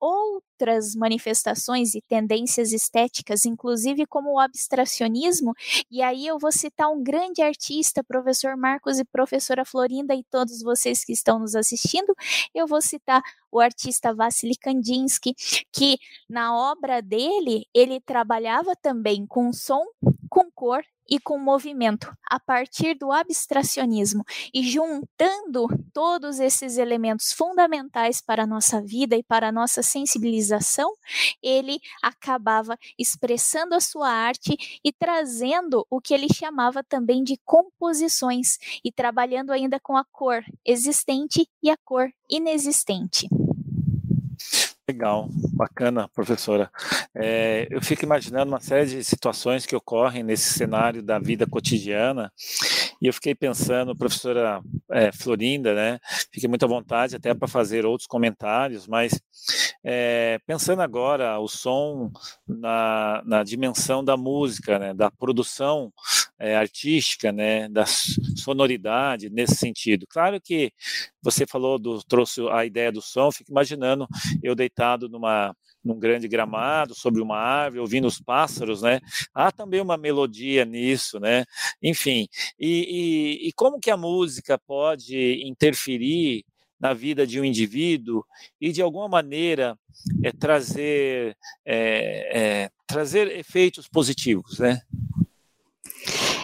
outras 0.61 0.95
manifestações 0.95 1.95
e 1.95 2.01
tendências 2.01 2.71
estéticas, 2.71 3.45
inclusive 3.45 4.05
como 4.05 4.33
o 4.33 4.39
abstracionismo, 4.39 5.53
e 5.89 6.03
aí 6.03 6.27
eu 6.27 6.37
vou 6.37 6.51
citar 6.51 6.89
um 6.89 7.03
grande 7.03 7.41
artista, 7.41 8.03
professor 8.03 8.55
Marcos 8.55 8.99
e 8.99 9.03
professora 9.03 9.65
Florinda 9.65 10.13
e 10.13 10.23
todos 10.23 10.61
vocês 10.61 11.03
que 11.03 11.13
estão 11.13 11.39
nos 11.39 11.55
assistindo, 11.55 12.15
eu 12.53 12.67
vou 12.67 12.81
citar 12.81 13.21
o 13.51 13.59
artista 13.59 14.13
Vassily 14.13 14.55
Kandinsky, 14.55 15.33
que 15.71 15.97
na 16.29 16.55
obra 16.55 17.01
dele, 17.01 17.65
ele 17.73 17.99
trabalhava 17.99 18.75
também 18.75 19.25
com 19.25 19.51
som, 19.51 19.83
com 20.31 20.49
cor 20.49 20.81
e 21.09 21.19
com 21.19 21.37
movimento, 21.37 22.09
a 22.25 22.39
partir 22.39 22.93
do 22.93 23.11
abstracionismo 23.11 24.23
e 24.53 24.63
juntando 24.63 25.67
todos 25.93 26.39
esses 26.39 26.77
elementos 26.77 27.33
fundamentais 27.33 28.21
para 28.21 28.43
a 28.43 28.47
nossa 28.47 28.81
vida 28.81 29.17
e 29.17 29.21
para 29.21 29.49
a 29.49 29.51
nossa 29.51 29.83
sensibilização, 29.83 30.93
ele 31.43 31.81
acabava 32.01 32.79
expressando 32.97 33.75
a 33.75 33.81
sua 33.81 34.09
arte 34.09 34.55
e 34.81 34.93
trazendo 34.93 35.85
o 35.89 35.99
que 35.99 36.13
ele 36.13 36.33
chamava 36.33 36.81
também 36.81 37.25
de 37.25 37.37
composições 37.43 38.57
e 38.85 38.89
trabalhando 38.89 39.51
ainda 39.51 39.81
com 39.81 39.97
a 39.97 40.05
cor 40.05 40.41
existente 40.65 41.45
e 41.61 41.69
a 41.69 41.75
cor 41.83 42.09
inexistente. 42.29 43.27
Legal, 44.87 45.29
bacana, 45.61 46.09
professora. 46.09 46.71
É, 47.15 47.67
eu 47.69 47.79
fico 47.81 48.03
imaginando 48.03 48.51
uma 48.51 48.59
série 48.59 48.87
de 48.87 49.03
situações 49.03 49.63
que 49.63 49.75
ocorrem 49.75 50.23
nesse 50.23 50.53
cenário 50.53 51.03
da 51.03 51.19
vida 51.19 51.45
cotidiana 51.45 52.31
e 53.01 53.07
eu 53.07 53.13
fiquei 53.13 53.33
pensando, 53.33 53.95
professora 53.95 54.61
é, 54.91 55.11
Florinda, 55.11 55.73
né? 55.73 55.99
Fiquei 56.31 56.47
muito 56.47 56.63
à 56.65 56.67
vontade 56.67 57.15
até 57.15 57.33
para 57.33 57.47
fazer 57.47 57.83
outros 57.83 58.07
comentários, 58.07 58.87
mas 58.87 59.19
é, 59.83 60.39
pensando 60.45 60.81
agora 60.81 61.39
o 61.39 61.47
som 61.47 62.11
na, 62.47 63.23
na 63.25 63.43
dimensão 63.43 64.03
da 64.03 64.15
música, 64.15 64.77
né? 64.77 64.93
Da 64.93 65.09
produção 65.09 65.91
é, 66.37 66.55
artística, 66.55 67.31
né? 67.31 67.67
Da 67.69 67.85
sonoridade 68.37 69.31
nesse 69.31 69.55
sentido. 69.55 70.05
Claro 70.07 70.39
que 70.39 70.71
você 71.23 71.47
falou 71.47 71.79
do 71.79 72.03
trouxe 72.03 72.41
a 72.51 72.65
ideia 72.65 72.91
do 72.91 73.01
som, 73.01 73.31
fico 73.31 73.51
imaginando 73.51 74.07
eu 74.43 74.53
deitado 74.53 75.09
numa 75.09 75.55
num 75.83 75.99
grande 75.99 76.27
gramado, 76.27 76.93
sobre 76.93 77.21
uma 77.21 77.37
árvore, 77.37 77.79
ouvindo 77.81 78.07
os 78.07 78.19
pássaros, 78.19 78.81
né? 78.81 78.99
Há 79.33 79.51
também 79.51 79.81
uma 79.81 79.97
melodia 79.97 80.63
nisso, 80.63 81.19
né? 81.19 81.43
Enfim, 81.81 82.27
e, 82.59 82.90
e, 82.91 83.47
e 83.47 83.53
como 83.53 83.79
que 83.79 83.89
a 83.89 83.95
música 83.95 84.57
pode 84.57 85.41
interferir 85.45 86.43
na 86.77 86.93
vida 86.93 87.25
de 87.25 87.39
um 87.39 87.45
indivíduo 87.45 88.25
e 88.59 88.69
de 88.69 88.81
alguma 88.81 89.07
maneira 89.07 89.79
é, 90.21 90.31
trazer 90.33 91.37
é, 91.65 92.65
é, 92.65 92.71
trazer 92.85 93.31
efeitos 93.37 93.87
positivos, 93.87 94.59
né? 94.59 94.81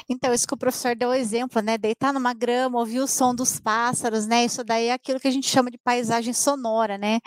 Então, 0.09 0.33
isso 0.33 0.47
que 0.47 0.53
o 0.53 0.57
professor 0.57 0.95
deu 0.95 1.09
o 1.09 1.13
exemplo, 1.13 1.61
né? 1.61 1.77
Deitar 1.77 2.13
numa 2.13 2.33
grama, 2.33 2.79
ouvir 2.79 3.01
o 3.01 3.07
som 3.07 3.35
dos 3.35 3.59
pássaros, 3.59 4.25
né? 4.25 4.45
Isso 4.45 4.63
daí 4.63 4.85
é 4.85 4.93
aquilo 4.93 5.19
que 5.19 5.27
a 5.27 5.31
gente 5.31 5.49
chama 5.49 5.69
de 5.69 5.77
paisagem 5.77 6.31
sonora, 6.31 6.97
né? 6.97 7.19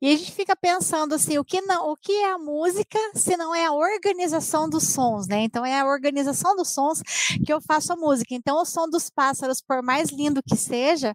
E 0.00 0.12
a 0.12 0.16
gente 0.16 0.32
fica 0.32 0.54
pensando 0.54 1.14
assim, 1.14 1.38
o 1.38 1.44
que 1.44 1.60
não, 1.62 1.90
o 1.90 1.96
que 1.96 2.12
é 2.12 2.30
a 2.30 2.38
música 2.38 2.98
se 3.14 3.36
não 3.36 3.54
é 3.54 3.64
a 3.66 3.72
organização 3.72 4.68
dos 4.68 4.88
sons, 4.88 5.26
né? 5.26 5.42
Então 5.42 5.64
é 5.64 5.80
a 5.80 5.86
organização 5.86 6.54
dos 6.54 6.68
sons 6.68 7.00
que 7.44 7.52
eu 7.52 7.60
faço 7.60 7.92
a 7.92 7.96
música. 7.96 8.34
Então 8.34 8.60
o 8.60 8.64
som 8.64 8.88
dos 8.88 9.08
pássaros, 9.08 9.60
por 9.60 9.82
mais 9.82 10.10
lindo 10.10 10.42
que 10.42 10.56
seja, 10.56 11.14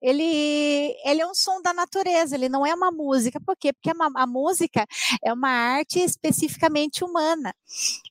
ele 0.00 0.94
ele 1.04 1.20
é 1.20 1.26
um 1.26 1.34
som 1.34 1.60
da 1.60 1.74
natureza, 1.74 2.34
ele 2.34 2.48
não 2.48 2.64
é 2.64 2.74
uma 2.74 2.90
música. 2.90 3.38
Por 3.40 3.56
quê? 3.56 3.72
Porque 3.72 3.90
a, 3.90 4.22
a 4.22 4.26
música 4.26 4.86
é 5.22 5.32
uma 5.32 5.50
arte 5.50 5.98
especificamente 6.00 7.04
humana. 7.04 7.54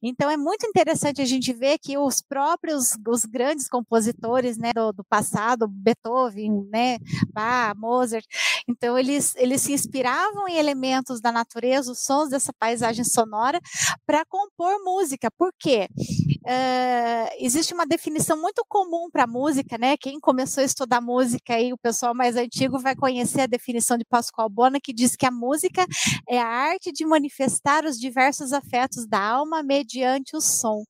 Então 0.02 0.30
é 0.30 0.38
muito 0.38 0.66
interessante 0.68 1.22
a 1.22 1.26
gente 1.26 1.52
ver 1.54 1.78
que 1.80 1.98
os 1.98 2.22
próprios 2.22 2.96
os 3.08 3.26
grandes 3.26 3.68
compositores 3.68 4.58
né, 4.58 4.72
do, 4.74 4.92
do 4.92 5.04
passado, 5.04 5.68
Beethoven, 5.68 6.68
né, 6.72 6.98
Bach, 7.34 7.76
Mozart, 7.78 8.26
então 8.68 8.98
eles, 8.98 9.36
eles 9.36 9.62
se 9.62 9.74
inspiravam 10.12 10.48
em 10.48 10.58
elementos 10.58 11.22
da 11.22 11.32
natureza, 11.32 11.92
os 11.92 12.04
sons 12.04 12.30
dessa 12.30 12.52
paisagem 12.54 13.04
sonora, 13.04 13.60
para 14.06 14.26
compor 14.26 14.84
música. 14.84 15.30
Por 15.38 15.52
quê? 15.58 15.88
Uh, 15.96 17.30
existe 17.40 17.74
uma 17.74 17.86
definição 17.86 18.40
muito 18.40 18.64
comum 18.68 19.10
para 19.12 19.26
música, 19.28 19.78
né? 19.78 19.96
Quem 19.96 20.20
começou 20.20 20.62
a 20.62 20.66
estudar 20.66 21.00
música 21.00 21.56
aí, 21.56 21.72
o 21.72 21.78
pessoal 21.78 22.14
mais 22.14 22.36
antigo 22.36 22.80
vai 22.80 22.96
conhecer 22.96 23.42
a 23.42 23.48
definição 23.48 23.98
de 23.98 24.06
Pascoal 24.06 24.50
Bona, 24.50 24.80
que 24.82 24.94
diz 24.94 25.16
que 25.16 25.26
a 25.26 25.32
música 25.32 25.86
é 26.28 26.40
a 26.40 26.48
arte 26.48 26.92
de 26.92 27.06
manifestar 27.06 27.86
os 27.86 27.98
diversos 27.98 28.52
afetos 28.54 29.08
da 29.08 29.20
alma 29.20 29.64
mediante 29.64 30.36
o 30.36 30.42
som. 30.42 30.84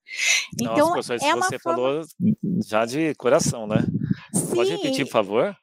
Então, 0.59 0.95
Nossa, 0.95 1.15
é 1.15 1.35
uma 1.35 1.47
você 1.47 1.59
forma... 1.59 1.77
falou 1.77 2.05
já 2.65 2.85
de 2.85 3.13
coração, 3.15 3.67
né? 3.67 3.83
Sim. 4.33 4.55
Pode 4.55 4.71
repetir, 4.71 5.05
por 5.05 5.11
favor? 5.11 5.55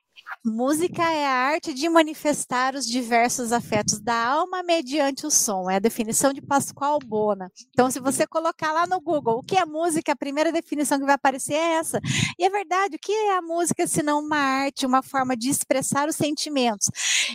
Música 0.44 1.02
é 1.02 1.26
a 1.26 1.32
arte 1.32 1.74
de 1.74 1.88
manifestar 1.88 2.76
os 2.76 2.86
diversos 2.86 3.52
afetos 3.52 3.98
da 4.00 4.14
alma 4.14 4.62
mediante 4.62 5.26
o 5.26 5.30
som. 5.30 5.68
É 5.68 5.76
a 5.76 5.80
definição 5.80 6.32
de 6.32 6.40
Pascoal 6.40 7.00
Bona. 7.04 7.50
Então, 7.70 7.90
se 7.90 7.98
você 7.98 8.24
colocar 8.24 8.72
lá 8.72 8.86
no 8.86 9.00
Google 9.00 9.38
o 9.38 9.42
que 9.42 9.56
é 9.56 9.64
música, 9.64 10.12
a 10.12 10.16
primeira 10.16 10.52
definição 10.52 10.98
que 10.98 11.04
vai 11.04 11.16
aparecer 11.16 11.54
é 11.54 11.72
essa. 11.74 12.00
E 12.38 12.44
é 12.44 12.50
verdade, 12.50 12.94
o 12.96 12.98
que 13.00 13.12
é 13.12 13.36
a 13.36 13.42
música 13.42 13.84
se 13.86 14.00
não 14.00 14.20
uma 14.20 14.38
arte, 14.38 14.86
uma 14.86 15.02
forma 15.02 15.36
de 15.36 15.50
expressar 15.50 16.08
os 16.08 16.14
sentimentos? 16.14 16.88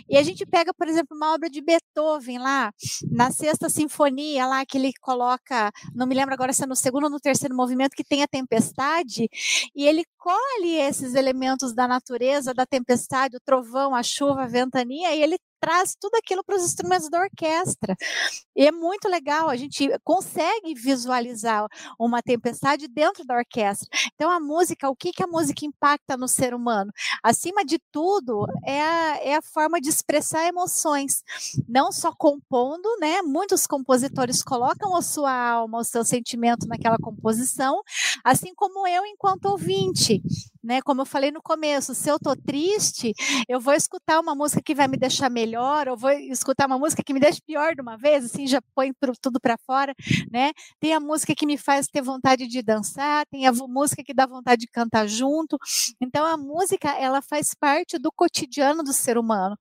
E 0.08 0.16
a 0.16 0.22
gente 0.22 0.46
pega, 0.46 0.72
por 0.72 0.88
exemplo, 0.88 1.14
uma 1.14 1.34
obra 1.34 1.50
de 1.50 1.60
Beethoven 1.60 2.38
lá, 2.38 2.72
na 3.10 3.30
Sexta 3.30 3.68
Sinfonia, 3.68 4.46
lá 4.46 4.64
que 4.64 4.78
ele 4.78 4.92
coloca, 5.00 5.70
não 5.94 6.06
me 6.06 6.14
lembro 6.14 6.32
agora 6.32 6.54
se 6.54 6.64
é 6.64 6.66
no 6.66 6.74
segundo 6.74 7.04
ou 7.04 7.10
no 7.10 7.20
terceiro 7.20 7.54
movimento, 7.54 7.94
que 7.94 8.04
tem 8.04 8.22
a 8.22 8.28
tempestade, 8.28 9.28
e 9.74 9.86
ele 9.86 10.04
colhe 10.16 10.76
esses 10.76 11.14
elementos 11.14 11.74
da 11.74 11.86
natureza, 11.86 12.54
da 12.54 12.64
tempestade, 12.64 12.93
o 13.36 13.40
trovão, 13.44 13.94
a 13.94 14.02
chuva, 14.02 14.44
a 14.44 14.46
ventania, 14.46 15.14
e 15.14 15.22
ele 15.22 15.38
traz 15.64 15.96
tudo 15.98 16.14
aquilo 16.16 16.44
para 16.44 16.56
os 16.56 16.62
instrumentos 16.62 17.08
da 17.08 17.20
orquestra. 17.20 17.96
E 18.54 18.66
é 18.66 18.70
muito 18.70 19.08
legal, 19.08 19.48
a 19.48 19.56
gente 19.56 19.88
consegue 20.04 20.74
visualizar 20.74 21.66
uma 21.98 22.22
tempestade 22.22 22.86
dentro 22.86 23.24
da 23.24 23.34
orquestra. 23.34 23.88
Então, 24.14 24.30
a 24.30 24.38
música, 24.38 24.90
o 24.90 24.94
que, 24.94 25.10
que 25.10 25.22
a 25.22 25.26
música 25.26 25.64
impacta 25.64 26.18
no 26.18 26.28
ser 26.28 26.54
humano? 26.54 26.92
Acima 27.22 27.64
de 27.64 27.78
tudo, 27.90 28.44
é 28.62 28.82
a, 28.82 29.16
é 29.22 29.36
a 29.36 29.42
forma 29.42 29.80
de 29.80 29.88
expressar 29.88 30.46
emoções, 30.46 31.22
não 31.66 31.90
só 31.90 32.12
compondo, 32.12 32.86
né? 33.00 33.22
Muitos 33.22 33.66
compositores 33.66 34.42
colocam 34.42 34.94
a 34.94 35.00
sua 35.00 35.32
alma, 35.32 35.78
o 35.78 35.84
seu 35.84 36.04
sentimento 36.04 36.68
naquela 36.68 36.98
composição, 36.98 37.80
assim 38.22 38.54
como 38.54 38.86
eu, 38.86 39.06
enquanto 39.06 39.46
ouvinte 39.46 40.22
né? 40.64 40.80
Como 40.82 41.02
eu 41.02 41.06
falei 41.06 41.30
no 41.30 41.42
começo, 41.42 41.94
se 41.94 42.10
eu 42.10 42.18
tô 42.18 42.34
triste, 42.36 43.12
eu 43.48 43.60
vou 43.60 43.74
escutar 43.74 44.20
uma 44.20 44.34
música 44.34 44.62
que 44.64 44.74
vai 44.74 44.88
me 44.88 44.96
deixar 44.96 45.30
melhor, 45.30 45.88
ou 45.88 45.96
vou 45.96 46.10
escutar 46.10 46.66
uma 46.66 46.78
música 46.78 47.02
que 47.04 47.12
me 47.12 47.20
deixa 47.20 47.40
pior 47.46 47.74
de 47.74 47.82
uma 47.82 47.96
vez, 47.98 48.24
assim, 48.24 48.46
já 48.46 48.60
põe 48.74 48.92
tudo 49.20 49.38
para 49.40 49.56
fora, 49.66 49.94
né? 50.30 50.52
Tem 50.80 50.94
a 50.94 51.00
música 51.00 51.34
que 51.34 51.46
me 51.46 51.58
faz 51.58 51.86
ter 51.86 52.02
vontade 52.02 52.46
de 52.48 52.62
dançar, 52.62 53.26
tem 53.26 53.46
a 53.46 53.52
música 53.52 54.02
que 54.02 54.14
dá 54.14 54.26
vontade 54.26 54.62
de 54.62 54.68
cantar 54.68 55.06
junto. 55.06 55.58
Então 56.00 56.24
a 56.26 56.36
música, 56.36 56.90
ela 56.98 57.20
faz 57.22 57.54
parte 57.58 57.98
do 57.98 58.10
cotidiano 58.12 58.82
do 58.82 58.92
ser 58.92 59.18
humano. 59.18 59.56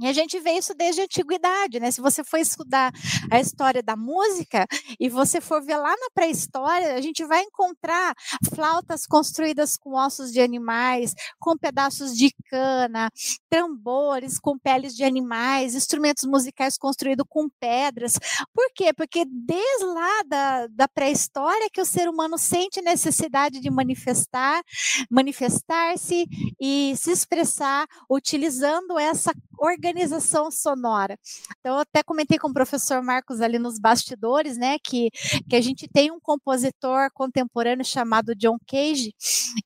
E 0.00 0.06
a 0.06 0.12
gente 0.12 0.38
vê 0.38 0.52
isso 0.52 0.74
desde 0.74 1.00
a 1.00 1.04
antiguidade, 1.04 1.80
né? 1.80 1.90
Se 1.90 2.00
você 2.00 2.22
for 2.22 2.38
estudar 2.38 2.92
a 3.30 3.40
história 3.40 3.82
da 3.82 3.96
música 3.96 4.66
e 4.98 5.08
você 5.08 5.40
for 5.40 5.62
ver 5.64 5.76
lá 5.76 5.90
na 5.90 6.10
pré-história, 6.14 6.94
a 6.94 7.00
gente 7.00 7.24
vai 7.24 7.42
encontrar 7.42 8.14
flautas 8.54 9.06
construídas 9.06 9.76
com 9.76 9.94
ossos 9.94 10.32
de 10.32 10.40
animais, 10.40 11.14
com 11.40 11.56
pedaços 11.56 12.16
de 12.16 12.32
cana, 12.48 13.10
tambores 13.50 14.38
com 14.38 14.56
peles 14.56 14.94
de 14.94 15.02
animais, 15.02 15.74
instrumentos 15.74 16.24
musicais 16.24 16.78
construídos 16.78 17.26
com 17.28 17.48
pedras. 17.58 18.18
Por 18.54 18.70
quê? 18.74 18.92
Porque 18.92 19.24
desde 19.24 19.84
lá 19.84 20.22
da, 20.26 20.66
da 20.68 20.88
pré-história 20.88 21.68
que 21.72 21.80
o 21.80 21.86
ser 21.86 22.08
humano 22.08 22.38
sente 22.38 22.80
necessidade 22.80 23.60
de 23.60 23.70
manifestar, 23.70 24.62
manifestar-se 25.10 26.26
e 26.60 26.94
se 26.96 27.10
expressar 27.10 27.86
utilizando 28.08 28.98
essa 28.98 29.32
organização 29.58 30.50
sonora. 30.50 31.18
Então, 31.60 31.74
eu 31.74 31.80
até 31.80 32.02
comentei 32.02 32.38
com 32.38 32.48
o 32.48 32.52
professor 32.52 33.02
Marcos 33.02 33.40
ali 33.40 33.58
nos 33.58 33.78
bastidores, 33.78 34.56
né, 34.56 34.78
que, 34.82 35.10
que 35.48 35.56
a 35.56 35.60
gente 35.60 35.88
tem 35.88 36.10
um 36.10 36.20
compositor 36.20 37.10
contemporâneo 37.12 37.84
chamado 37.84 38.34
John 38.34 38.58
Cage, 38.66 39.12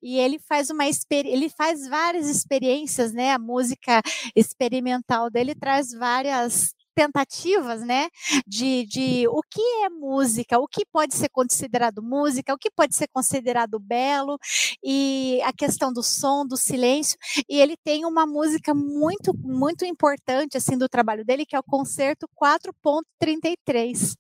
e 0.03 0.19
ele 0.19 0.39
faz 0.39 0.71
uma 0.71 0.85
ele 1.11 1.49
faz 1.49 1.89
várias 1.89 2.29
experiências, 2.29 3.13
né, 3.13 3.33
a 3.33 3.39
música 3.39 4.03
experimental 4.35 5.31
dele 5.31 5.55
traz 5.55 5.93
várias 5.93 6.75
tentativas, 6.95 7.83
né, 7.83 8.09
de, 8.47 8.87
de 8.87 9.29
o 9.29 9.43
que 9.43 9.61
é 9.85 9.89
música, 9.89 10.59
o 10.59 10.69
que 10.69 10.85
pode 10.85 11.15
ser 11.15 11.29
considerado 11.29 12.03
música, 12.03 12.55
o 12.55 12.59
que 12.59 12.71
pode 12.71 12.95
ser 12.97 13.09
considerado 13.09 13.79
belo, 13.79 14.39
e 14.83 15.41
a 15.45 15.53
questão 15.53 15.93
do 15.93 16.03
som, 16.03 16.47
do 16.47 16.57
silêncio, 16.57 17.19
e 17.49 17.61
ele 17.61 17.77
tem 17.77 18.05
uma 18.05 18.27
música 18.27 18.75
muito, 18.75 19.37
muito 19.37 19.85
importante, 19.85 20.57
assim, 20.57 20.77
do 20.77 20.89
trabalho 20.89 21.25
dele, 21.25 21.47
que 21.47 21.57
é 21.57 21.59
o 21.59 21.65
Concerto 21.65 22.29
4.33, 22.41 24.15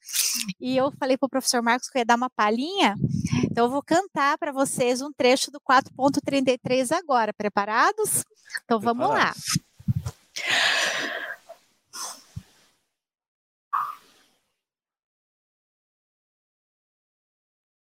e 0.61 0.77
eu 0.77 0.93
falei 0.99 1.17
para 1.17 1.27
o 1.27 1.31
professor 1.31 1.63
Marcos 1.63 1.89
que 1.89 1.99
eu 1.99 2.01
ia 2.01 2.07
dar 2.07 2.17
uma 2.17 2.31
palhinha, 2.31 2.95
então 3.45 3.67
eu 3.67 3.71
vou 3.71 3.83
cantar 3.83 4.39
para 4.39 4.53
vocês 4.53 5.03
um 5.03 5.13
trecho 5.13 5.51
do 5.51 5.61
4.33 5.61 6.93
agora, 6.93 7.33
preparados? 7.33 8.25
Então 8.65 8.81
vamos 8.81 9.09
lá. 9.09 9.33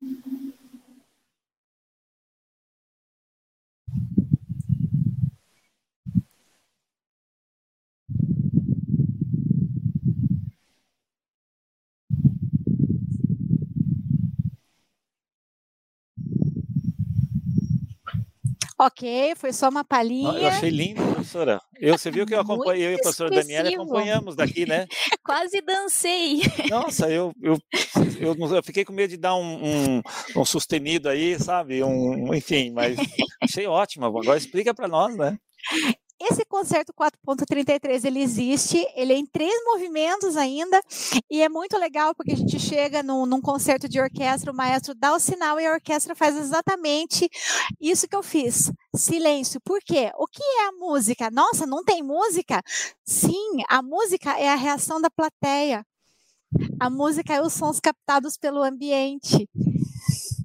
Thank 0.03 0.25
you. 0.25 0.52
Ok, 18.85 19.33
foi 19.37 19.53
só 19.53 19.69
uma 19.69 19.81
palhinha. 19.85 20.39
Eu 20.39 20.47
achei 20.47 20.69
lindo, 20.69 21.01
professora. 21.01 21.57
Eu, 21.79 21.97
você 21.97 22.11
viu 22.11 22.25
que 22.25 22.33
eu 22.35 22.39
acompanhei, 22.41 22.87
eu 22.87 22.91
e 22.91 22.95
a 22.95 22.99
professora 22.99 23.29
Daniela 23.29 23.69
acompanhamos 23.69 24.35
daqui, 24.35 24.65
né? 24.65 24.87
Quase 25.23 25.61
dancei. 25.61 26.41
Nossa, 26.69 27.09
eu, 27.09 27.31
eu, 27.41 27.57
eu, 28.19 28.35
eu, 28.55 28.63
fiquei 28.63 28.83
com 28.83 28.91
medo 28.91 29.11
de 29.11 29.17
dar 29.17 29.35
um, 29.35 29.63
um, 29.63 30.01
um 30.35 30.43
sustenido 30.43 31.07
aí, 31.07 31.39
sabe? 31.39 31.81
Um, 31.81 32.33
enfim, 32.33 32.71
mas 32.71 32.97
achei 33.41 33.65
ótimo. 33.67 34.05
Agora 34.05 34.37
explica 34.37 34.73
para 34.73 34.89
nós, 34.89 35.15
né? 35.15 35.37
Esse 36.31 36.45
concerto 36.45 36.93
4.33 36.93 38.05
ele 38.05 38.21
existe, 38.21 38.77
ele 38.95 39.11
é 39.11 39.17
em 39.17 39.25
três 39.25 39.53
movimentos 39.65 40.37
ainda, 40.37 40.81
e 41.29 41.41
é 41.41 41.49
muito 41.49 41.77
legal 41.77 42.15
porque 42.15 42.31
a 42.31 42.37
gente 42.37 42.57
chega 42.57 43.03
num, 43.03 43.25
num, 43.25 43.41
concerto 43.41 43.89
de 43.89 43.99
orquestra, 43.99 44.49
o 44.51 44.55
maestro 44.55 44.95
dá 44.95 45.13
o 45.13 45.19
sinal 45.19 45.59
e 45.59 45.65
a 45.65 45.73
orquestra 45.73 46.15
faz 46.15 46.37
exatamente 46.37 47.29
isso 47.79 48.07
que 48.07 48.15
eu 48.15 48.23
fiz. 48.23 48.71
Silêncio. 48.95 49.59
Por 49.59 49.81
quê? 49.81 50.11
O 50.17 50.25
que 50.25 50.41
é 50.41 50.67
a 50.67 50.71
música? 50.71 51.29
Nossa, 51.29 51.65
não 51.65 51.83
tem 51.83 52.01
música? 52.01 52.63
Sim, 53.03 53.61
a 53.67 53.81
música 53.81 54.39
é 54.39 54.47
a 54.47 54.55
reação 54.55 55.01
da 55.01 55.09
plateia. 55.09 55.85
A 56.79 56.89
música 56.89 57.33
é 57.33 57.41
os 57.41 57.51
sons 57.51 57.81
captados 57.81 58.37
pelo 58.37 58.63
ambiente. 58.63 59.49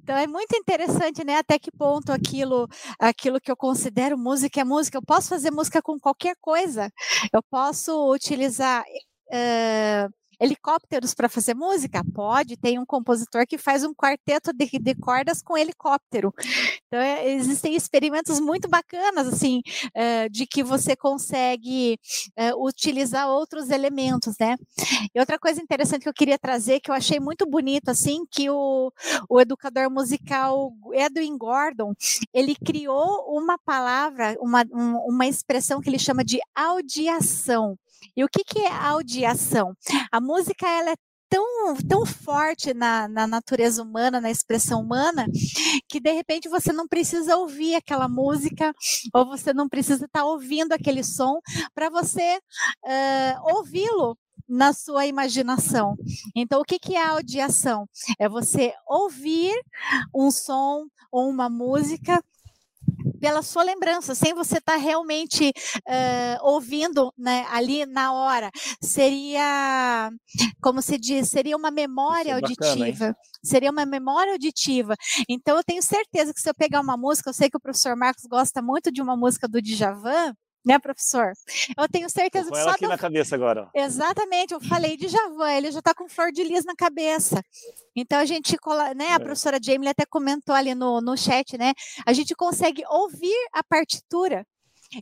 Então 0.08 0.16
é 0.16 0.26
muito 0.26 0.56
interessante, 0.56 1.22
né? 1.22 1.36
Até 1.36 1.58
que 1.58 1.70
ponto 1.70 2.10
aquilo, 2.10 2.66
aquilo 2.98 3.38
que 3.38 3.50
eu 3.50 3.56
considero 3.56 4.16
música 4.16 4.58
é 4.58 4.64
música. 4.64 4.96
Eu 4.96 5.02
posso 5.02 5.28
fazer 5.28 5.50
música 5.50 5.82
com 5.82 6.00
qualquer 6.00 6.34
coisa. 6.40 6.90
Eu 7.30 7.42
posso 7.42 8.10
utilizar 8.10 8.82
uh, 9.28 10.10
helicópteros 10.40 11.14
para 11.14 11.28
fazer 11.28 11.54
música? 11.54 12.02
Pode, 12.14 12.56
tem 12.56 12.78
um 12.78 12.86
compositor 12.86 13.46
que 13.46 13.58
faz 13.58 13.84
um 13.84 13.94
quarteto 13.94 14.52
de, 14.52 14.66
de 14.66 14.94
cordas 14.94 15.42
com 15.42 15.56
helicóptero. 15.56 16.32
Então, 16.86 17.00
é, 17.00 17.28
existem 17.30 17.74
experimentos 17.74 18.40
muito 18.40 18.68
bacanas, 18.68 19.26
assim, 19.28 19.60
uh, 19.88 20.30
de 20.30 20.46
que 20.46 20.62
você 20.62 20.96
consegue 20.96 21.98
uh, 22.38 22.64
utilizar 22.64 23.28
outros 23.28 23.70
elementos, 23.70 24.34
né? 24.40 24.56
E 25.14 25.20
outra 25.20 25.38
coisa 25.38 25.60
interessante 25.60 26.02
que 26.02 26.08
eu 26.08 26.14
queria 26.14 26.38
trazer, 26.38 26.80
que 26.80 26.90
eu 26.90 26.94
achei 26.94 27.20
muito 27.20 27.46
bonito, 27.46 27.90
assim, 27.90 28.24
que 28.30 28.48
o, 28.50 28.92
o 29.28 29.40
educador 29.40 29.90
musical 29.90 30.72
Edwin 30.92 31.36
Gordon, 31.36 31.92
ele 32.32 32.54
criou 32.54 33.24
uma 33.28 33.58
palavra, 33.58 34.36
uma, 34.40 34.64
um, 34.72 34.96
uma 35.08 35.26
expressão 35.26 35.80
que 35.80 35.88
ele 35.88 35.98
chama 35.98 36.24
de 36.24 36.38
audiação. 36.54 37.76
E 38.16 38.24
o 38.24 38.28
que, 38.28 38.44
que 38.44 38.60
é 38.60 38.72
audiação? 38.72 39.74
A 40.10 40.20
música 40.20 40.66
ela 40.68 40.90
é 40.90 40.96
tão, 41.28 41.76
tão 41.88 42.06
forte 42.06 42.72
na, 42.72 43.06
na 43.06 43.26
natureza 43.26 43.82
humana, 43.82 44.20
na 44.20 44.30
expressão 44.30 44.80
humana, 44.80 45.26
que 45.88 46.00
de 46.00 46.12
repente 46.12 46.48
você 46.48 46.72
não 46.72 46.88
precisa 46.88 47.36
ouvir 47.36 47.74
aquela 47.74 48.08
música, 48.08 48.72
ou 49.14 49.26
você 49.26 49.52
não 49.52 49.68
precisa 49.68 50.06
estar 50.06 50.20
tá 50.20 50.24
ouvindo 50.24 50.72
aquele 50.72 51.04
som 51.04 51.40
para 51.74 51.90
você 51.90 52.38
uh, 52.84 53.56
ouvi-lo 53.56 54.16
na 54.48 54.72
sua 54.72 55.06
imaginação. 55.06 55.94
Então, 56.34 56.60
o 56.60 56.64
que, 56.64 56.78
que 56.78 56.96
é 56.96 57.02
a 57.02 57.10
audiação? 57.10 57.86
É 58.18 58.28
você 58.28 58.72
ouvir 58.86 59.52
um 60.14 60.30
som 60.30 60.86
ou 61.12 61.28
uma 61.28 61.50
música 61.50 62.22
pela 63.20 63.42
sua 63.42 63.62
lembrança, 63.62 64.14
sem 64.14 64.34
você 64.34 64.58
estar 64.58 64.74
tá 64.74 64.78
realmente 64.78 65.48
uh, 65.48 66.44
ouvindo 66.46 67.12
né, 67.16 67.46
ali 67.50 67.86
na 67.86 68.12
hora. 68.12 68.50
Seria, 68.82 70.10
como 70.60 70.82
se 70.82 70.98
diz, 70.98 71.28
seria 71.28 71.56
uma 71.56 71.70
memória 71.70 72.30
é 72.30 72.34
auditiva. 72.34 73.08
Bacana, 73.08 73.16
seria 73.42 73.70
uma 73.70 73.86
memória 73.86 74.32
auditiva. 74.32 74.94
Então, 75.28 75.56
eu 75.56 75.64
tenho 75.64 75.82
certeza 75.82 76.32
que 76.32 76.40
se 76.40 76.48
eu 76.48 76.54
pegar 76.54 76.80
uma 76.80 76.96
música, 76.96 77.30
eu 77.30 77.34
sei 77.34 77.50
que 77.50 77.56
o 77.56 77.60
professor 77.60 77.96
Marcos 77.96 78.24
gosta 78.24 78.60
muito 78.62 78.90
de 78.92 79.00
uma 79.00 79.16
música 79.16 79.48
do 79.48 79.60
Djavan, 79.62 80.34
né, 80.68 80.78
professor? 80.78 81.32
Eu 81.76 81.88
tenho 81.88 82.10
certeza 82.10 82.50
que 82.50 82.62
só 82.62 82.70
aqui 82.70 82.84
do... 82.84 82.90
na 82.90 82.98
cabeça 82.98 83.34
agora. 83.34 83.70
Exatamente, 83.74 84.52
eu 84.52 84.60
falei 84.60 84.98
de 84.98 85.08
Javan, 85.08 85.50
ele 85.50 85.72
já 85.72 85.78
está 85.78 85.94
com 85.94 86.06
flor 86.06 86.30
de 86.30 86.44
lis 86.44 86.62
na 86.66 86.76
cabeça. 86.76 87.42
Então 87.96 88.18
a 88.18 88.26
gente, 88.26 88.54
né, 88.94 89.12
a 89.12 89.14
é. 89.14 89.18
professora 89.18 89.58
Jamie 89.60 89.88
até 89.88 90.04
comentou 90.04 90.54
ali 90.54 90.74
no, 90.74 91.00
no 91.00 91.16
chat, 91.16 91.56
né? 91.56 91.72
A 92.04 92.12
gente 92.12 92.34
consegue 92.34 92.82
ouvir 92.86 93.34
a 93.54 93.64
partitura. 93.64 94.46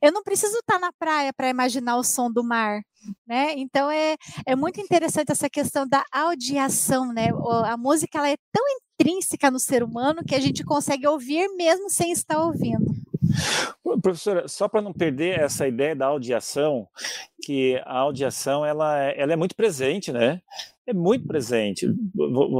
Eu 0.01 0.13
não 0.13 0.23
preciso 0.23 0.57
estar 0.59 0.75
tá 0.75 0.79
na 0.79 0.93
praia 0.93 1.33
para 1.33 1.49
imaginar 1.49 1.97
o 1.97 2.05
som 2.05 2.31
do 2.31 2.45
mar, 2.45 2.81
né? 3.27 3.55
Então 3.57 3.91
é, 3.91 4.17
é 4.45 4.55
muito 4.55 4.81
interessante 4.81 5.33
essa 5.33 5.51
questão 5.51 5.87
da 5.87 6.05
audiação, 6.13 7.13
né? 7.13 7.29
A 7.65 7.77
música 7.77 8.19
ela 8.19 8.31
é 8.31 8.37
tão 8.53 8.65
intrínseca 8.99 9.51
no 9.51 9.59
ser 9.59 9.83
humano 9.83 10.25
que 10.25 10.35
a 10.35 10.41
gente 10.41 10.65
consegue 10.65 11.07
ouvir 11.07 11.49
mesmo 11.57 11.91
sem 11.91 12.13
estar 12.13 12.39
ouvindo. 12.39 12.87
Professora, 14.03 14.47
só 14.49 14.69
para 14.69 14.83
não 14.83 14.93
perder 14.93 15.41
essa 15.41 15.67
ideia 15.67 15.95
da 15.95 16.07
audiação, 16.07 16.87
que 17.43 17.81
a 17.85 17.99
audiação 17.99 18.65
ela, 18.65 19.03
é, 19.03 19.21
ela 19.21 19.33
é 19.33 19.37
muito 19.37 19.55
presente, 19.55 20.12
né? 20.12 20.41
É 20.87 20.93
muito 20.93 21.27
presente. 21.27 21.87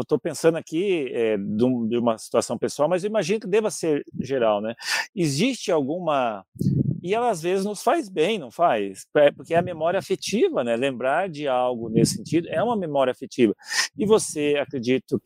Estou 0.01 0.19
pensando 0.19 0.57
aqui 0.57 1.11
é, 1.13 1.37
de 1.37 1.97
uma 1.97 2.19
situação 2.19 2.59
pessoal, 2.59 2.89
mas 2.89 3.05
imagino 3.05 3.41
que 3.41 3.47
deva 3.47 3.71
ser 3.71 4.05
geral, 4.21 4.61
né? 4.61 4.75
Existe 5.15 5.71
alguma 5.71 6.45
e 7.07 7.15
ela 7.15 7.31
às 7.31 7.41
vezes 7.41 7.65
nos 7.65 7.85
faz 7.85 8.09
bem, 8.09 8.37
não 8.37 8.51
faz? 8.51 9.07
É, 9.15 9.31
porque 9.31 9.55
é 9.55 9.59
a 9.59 9.63
memória 9.63 9.97
afetiva, 9.97 10.65
né? 10.65 10.75
Lembrar 10.75 11.29
de 11.29 11.47
algo 11.47 11.89
nesse 11.89 12.17
sentido 12.17 12.49
é 12.49 12.61
uma 12.61 12.77
memória 12.77 13.13
afetiva. 13.13 13.55
E 13.97 14.05
você, 14.05 14.57
acredito 14.61 15.23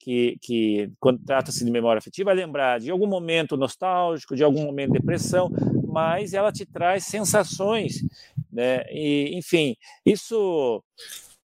que, 0.00 0.38
que 0.40 0.90
quando 0.98 1.22
trata-se 1.24 1.64
de 1.64 1.70
memória 1.70 1.98
afetiva, 1.98 2.32
é 2.32 2.34
lembrar 2.34 2.80
de 2.80 2.90
algum 2.90 3.06
momento 3.06 3.56
nostálgico, 3.56 4.34
de 4.34 4.42
algum 4.42 4.64
momento 4.64 4.92
de 4.92 4.98
depressão, 4.98 5.50
mas 5.86 6.32
ela 6.32 6.50
te 6.50 6.64
traz 6.64 7.04
sensações, 7.04 8.02
né? 8.50 8.82
E, 8.90 9.36
enfim, 9.36 9.76
isso 10.04 10.82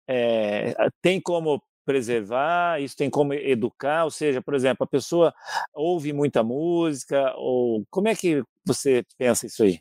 é, 0.07 0.73
tem 1.01 1.19
como 1.19 1.61
preservar, 1.85 2.81
isso 2.81 2.95
tem 2.95 3.09
como 3.09 3.33
educar, 3.33 4.05
ou 4.05 4.11
seja, 4.11 4.41
por 4.41 4.55
exemplo, 4.55 4.83
a 4.85 4.87
pessoa 4.87 5.33
ouve 5.73 6.13
muita 6.13 6.43
música, 6.43 7.33
ou 7.35 7.85
como 7.91 8.07
é 8.07 8.15
que 8.15 8.41
você 8.65 9.03
pensa 9.17 9.45
isso 9.45 9.63
aí? 9.63 9.79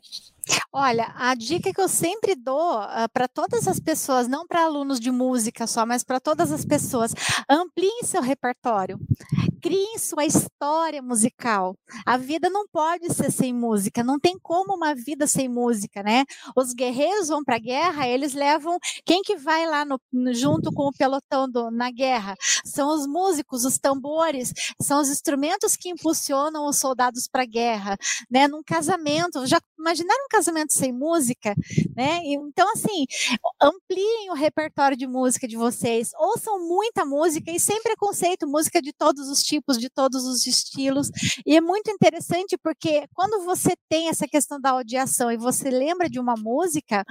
Olha, 0.73 1.13
a 1.17 1.35
dica 1.35 1.73
que 1.73 1.81
eu 1.81 1.89
sempre 1.89 2.35
dou 2.35 2.79
uh, 2.81 3.09
para 3.13 3.29
todas 3.29 3.67
as 3.69 3.79
pessoas, 3.79 4.29
não 4.29 4.47
para 4.47 4.65
alunos 4.65 5.01
de 5.01 5.11
música 5.11 5.67
só, 5.67 5.87
mas 5.87 6.03
para 6.03 6.21
todas 6.21 6.53
as 6.53 6.65
pessoas, 6.65 7.15
ampliem 7.49 8.03
seu 8.03 8.21
repertório, 8.21 8.99
criem 9.65 9.99
sua 9.99 10.27
história 10.27 11.01
musical. 11.01 11.75
A 12.05 12.19
vida 12.19 12.51
não 12.51 12.69
pode 12.69 13.11
ser 13.15 13.33
sem 13.33 13.51
música, 13.51 14.05
não 14.05 14.21
tem 14.21 14.39
como 14.39 14.75
uma 14.75 14.95
vida 14.95 15.27
sem 15.27 15.49
música, 15.49 16.03
né? 16.03 16.25
Os 16.55 16.75
guerreiros 16.75 17.29
vão 17.29 17.43
para 17.43 17.57
a 17.57 17.59
guerra, 17.59 18.07
eles 18.07 18.35
levam 18.35 18.77
quem 19.07 19.23
que 19.23 19.37
vai 19.37 19.67
lá 19.67 19.87
no, 19.87 19.99
junto 20.35 20.71
com 20.71 20.83
o 20.83 20.93
pelotão 20.93 21.49
do, 21.49 21.71
na 21.71 21.91
guerra? 21.91 22.35
São 22.63 22.95
os 22.95 23.07
músicos, 23.07 23.65
os 23.65 23.79
tambores, 23.79 24.53
são 24.83 25.01
os 25.01 25.09
instrumentos 25.09 25.77
que 25.77 25.89
impulsionam 25.89 26.67
os 26.69 26.77
soldados 26.77 27.27
para 27.27 27.45
a 27.45 27.47
guerra, 27.47 27.97
né? 28.31 28.47
Num 28.47 28.63
casamento, 28.63 29.47
já 29.47 29.59
imaginaram 29.79 30.25
um 30.25 30.29
casamento 30.29 30.75
sem 30.75 30.93
música, 30.93 31.55
né? 31.97 32.21
Então, 32.25 32.71
assim, 32.73 33.07
ampliem 33.63 34.31
o 34.31 34.35
repertório 34.35 34.97
de 34.97 35.07
música 35.07 35.49
de 35.49 35.57
vocês, 35.57 36.11
ouçam 36.19 36.59
muita 36.69 37.07
música 37.07 37.51
e 37.51 37.59
sem 37.59 37.83
preconceito, 37.83 38.47
música 38.47 38.83
de 38.83 38.93
todos 38.93 39.29
os 39.29 39.43
tipos, 39.43 39.54
de 39.79 39.89
todos 39.89 40.25
os 40.25 40.47
estilos. 40.47 41.11
E 41.47 41.57
é 41.57 41.61
muito 41.61 41.91
interessante 41.91 42.57
porque 42.63 43.07
quando 43.15 43.45
você 43.45 43.75
tem 43.89 44.09
essa 44.09 44.27
questão 44.27 44.61
da 44.61 44.71
audiação 44.71 45.31
e 45.31 45.37
você 45.37 45.71
lembra 45.71 46.09
de 46.09 46.19
uma 46.19 46.35
música, 46.37 47.05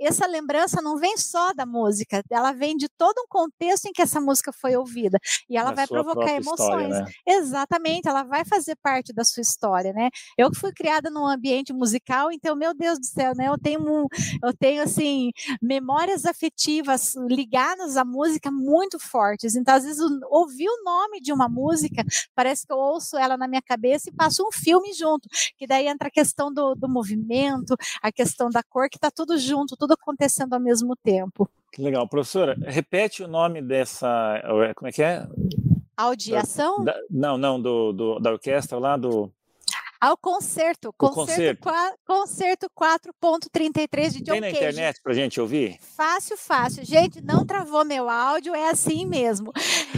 essa 0.00 0.26
lembrança 0.26 0.80
não 0.82 0.96
vem 0.96 1.16
só 1.16 1.52
da 1.52 1.66
música, 1.66 2.22
ela 2.30 2.52
vem 2.52 2.76
de 2.76 2.88
todo 2.96 3.18
um 3.18 3.26
contexto 3.28 3.86
em 3.86 3.92
que 3.92 4.02
essa 4.02 4.20
música 4.20 4.52
foi 4.52 4.76
ouvida. 4.76 5.18
E 5.48 5.56
ela 5.56 5.72
vai 5.72 5.86
provocar 5.86 6.30
emoções. 6.30 6.52
História, 6.62 6.88
né? 6.88 7.12
Exatamente, 7.26 8.08
ela 8.08 8.22
vai 8.22 8.44
fazer 8.44 8.76
parte 8.82 9.12
da 9.12 9.24
sua 9.24 9.40
história, 9.40 9.92
né? 9.92 10.10
Eu 10.36 10.50
que 10.50 10.58
fui 10.58 10.72
criada 10.72 11.10
num 11.10 11.26
ambiente 11.26 11.72
musical, 11.72 12.30
então, 12.32 12.54
meu 12.56 12.74
Deus 12.74 12.98
do 12.98 13.06
céu, 13.06 13.34
né? 13.34 13.48
Eu 13.48 13.58
tenho, 13.58 13.80
um, 13.80 14.06
eu 14.42 14.52
tenho 14.56 14.82
assim, 14.82 15.30
memórias 15.60 16.24
afetivas 16.24 17.14
ligadas 17.28 17.96
à 17.96 18.04
música 18.04 18.50
muito 18.50 18.98
fortes. 18.98 19.56
Então, 19.56 19.74
às 19.74 19.84
vezes, 19.84 20.00
ouvir 20.30 20.68
o 20.68 20.84
nome 20.84 21.20
de 21.20 21.32
uma 21.32 21.48
música, 21.48 21.81
parece 22.34 22.66
que 22.66 22.72
eu 22.72 22.78
ouço 22.78 23.16
ela 23.16 23.36
na 23.36 23.48
minha 23.48 23.62
cabeça 23.62 24.08
e 24.08 24.12
passo 24.12 24.46
um 24.46 24.52
filme 24.52 24.92
junto, 24.92 25.28
que 25.56 25.66
daí 25.66 25.86
entra 25.86 26.08
a 26.08 26.10
questão 26.10 26.52
do, 26.52 26.74
do 26.74 26.88
movimento, 26.88 27.76
a 28.02 28.10
questão 28.12 28.48
da 28.50 28.62
cor, 28.62 28.88
que 28.88 28.96
está 28.96 29.10
tudo 29.10 29.38
junto, 29.38 29.76
tudo 29.76 29.92
acontecendo 29.92 30.54
ao 30.54 30.60
mesmo 30.60 30.96
tempo. 30.96 31.48
Que 31.72 31.80
legal. 31.80 32.06
Professora, 32.06 32.54
repete 32.66 33.22
o 33.22 33.28
nome 33.28 33.62
dessa. 33.62 34.42
Como 34.76 34.88
é 34.88 34.92
que 34.92 35.02
é? 35.02 35.26
Audiação? 35.96 36.84
Da, 36.84 36.94
não, 37.08 37.38
não, 37.38 37.60
do, 37.60 37.92
do, 37.92 38.18
da 38.18 38.32
orquestra 38.32 38.78
lá 38.78 38.96
do. 38.96 39.32
Ao 40.02 40.16
concerto, 40.16 40.92
concerto, 40.98 41.70
concerto 42.04 42.66
4.33 42.76 44.10
de 44.10 44.20
John 44.24 44.32
Tem 44.32 44.40
na 44.40 44.46
Cage. 44.48 44.56
internet 44.56 45.00
para 45.00 45.14
gente 45.14 45.40
ouvir? 45.40 45.78
Fácil, 45.96 46.36
fácil. 46.36 46.84
Gente, 46.84 47.22
não 47.22 47.46
travou 47.46 47.84
meu 47.84 48.10
áudio, 48.10 48.52
é 48.52 48.68
assim 48.68 49.06
mesmo. 49.06 49.52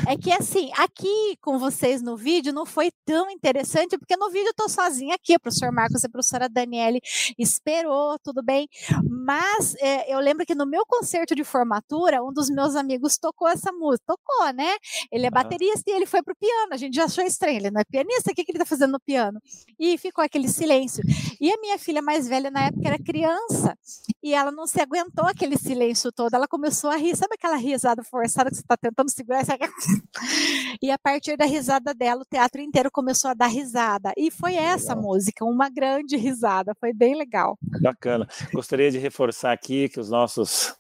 É 0.07 0.15
que 0.15 0.31
assim, 0.31 0.71
aqui 0.77 1.39
com 1.41 1.59
vocês 1.59 2.03
no 2.03 2.19
vídeo 2.19 2.53
não 2.53 2.67
foi 2.67 2.91
tão 3.07 3.31
interessante, 3.31 3.97
porque 3.97 4.15
no 4.15 4.29
vídeo 4.29 4.49
eu 4.49 4.55
tô 4.55 4.69
sozinha 4.69 5.15
aqui, 5.15 5.37
o 5.37 5.41
professor 5.41 5.73
Marcos 5.73 6.03
e 6.03 6.07
a 6.07 6.11
professora 6.11 6.51
Daniele 6.51 7.01
esperou, 7.39 8.19
tudo 8.23 8.43
bem. 8.43 8.69
Mas 9.09 9.75
é, 9.77 10.15
eu 10.15 10.19
lembro 10.19 10.45
que 10.45 10.55
no 10.55 10.67
meu 10.67 10.85
concerto 10.87 11.35
de 11.35 11.45
formatura, 11.45 12.23
um 12.23 12.31
dos 12.31 12.51
meus 12.51 12.77
amigos 12.77 13.17
tocou 13.17 13.49
essa 13.49 13.73
música. 13.73 14.05
Tocou, 14.09 14.53
né? 14.53 14.77
Ele 15.11 15.25
é 15.25 15.31
baterista 15.31 15.91
e 15.91 15.95
ele 15.95 16.05
foi 16.05 16.23
pro 16.23 16.37
piano. 16.37 16.75
A 16.75 16.77
gente 16.77 16.95
já 16.95 17.05
achou 17.05 17.25
estranho, 17.25 17.57
ele 17.57 17.71
não 17.71 17.81
é 17.81 17.85
pianista, 17.85 18.31
o 18.31 18.35
que, 18.35 18.45
que 18.45 18.53
ele 18.53 18.59
tá 18.59 18.67
fazendo 18.67 18.93
no 18.93 19.01
piano? 19.01 19.41
E 19.79 19.94
ficou 19.99 20.25
aquele 20.25 20.49
silêncio. 20.49 21.03
E 21.41 21.53
a 21.53 21.61
minha 21.61 21.79
filha 21.79 22.03
mais 22.03 22.29
velha 22.29 22.51
na 22.51 22.67
época 22.67 22.89
era 22.89 22.99
criança 22.99 23.77
e 24.23 24.35
ela 24.35 24.51
não 24.51 24.67
se 24.67 24.81
aguentou 24.81 25.27
aquele 25.27 25.57
silêncio 25.57 26.11
todo. 26.11 26.35
Ela 26.35 26.49
começou 26.49 26.91
a 26.91 26.97
rir, 26.97 27.17
sabe 27.17 27.35
aquela 27.35 27.57
risada 27.57 28.03
forçada 28.03 28.51
que 28.51 28.57
você 28.57 28.63
está 28.63 28.77
tentando 28.77 29.11
segurar? 29.11 29.45
E 30.83 30.91
a 30.91 30.99
partir 30.99 31.37
da 31.37 31.45
risada 31.45 31.95
dela, 31.95 32.23
o 32.23 32.25
teatro 32.25 32.61
inteiro 32.61 32.91
começou 32.91 33.31
a 33.31 33.35
dar 33.35 33.47
risada. 33.47 34.13
E 34.17 34.31
foi 34.31 34.55
essa 34.55 34.95
música, 34.95 35.45
uma 35.45 35.69
grande 35.69 36.17
risada. 36.17 36.75
Foi 36.79 36.93
bem 36.93 37.15
legal. 37.17 37.59
Bacana. 37.81 38.27
Gostaria 38.53 38.91
de 38.91 38.99
reforçar 38.99 39.53
aqui 39.53 39.89
que 39.89 40.01
os 40.01 40.11
nossos 40.11 40.75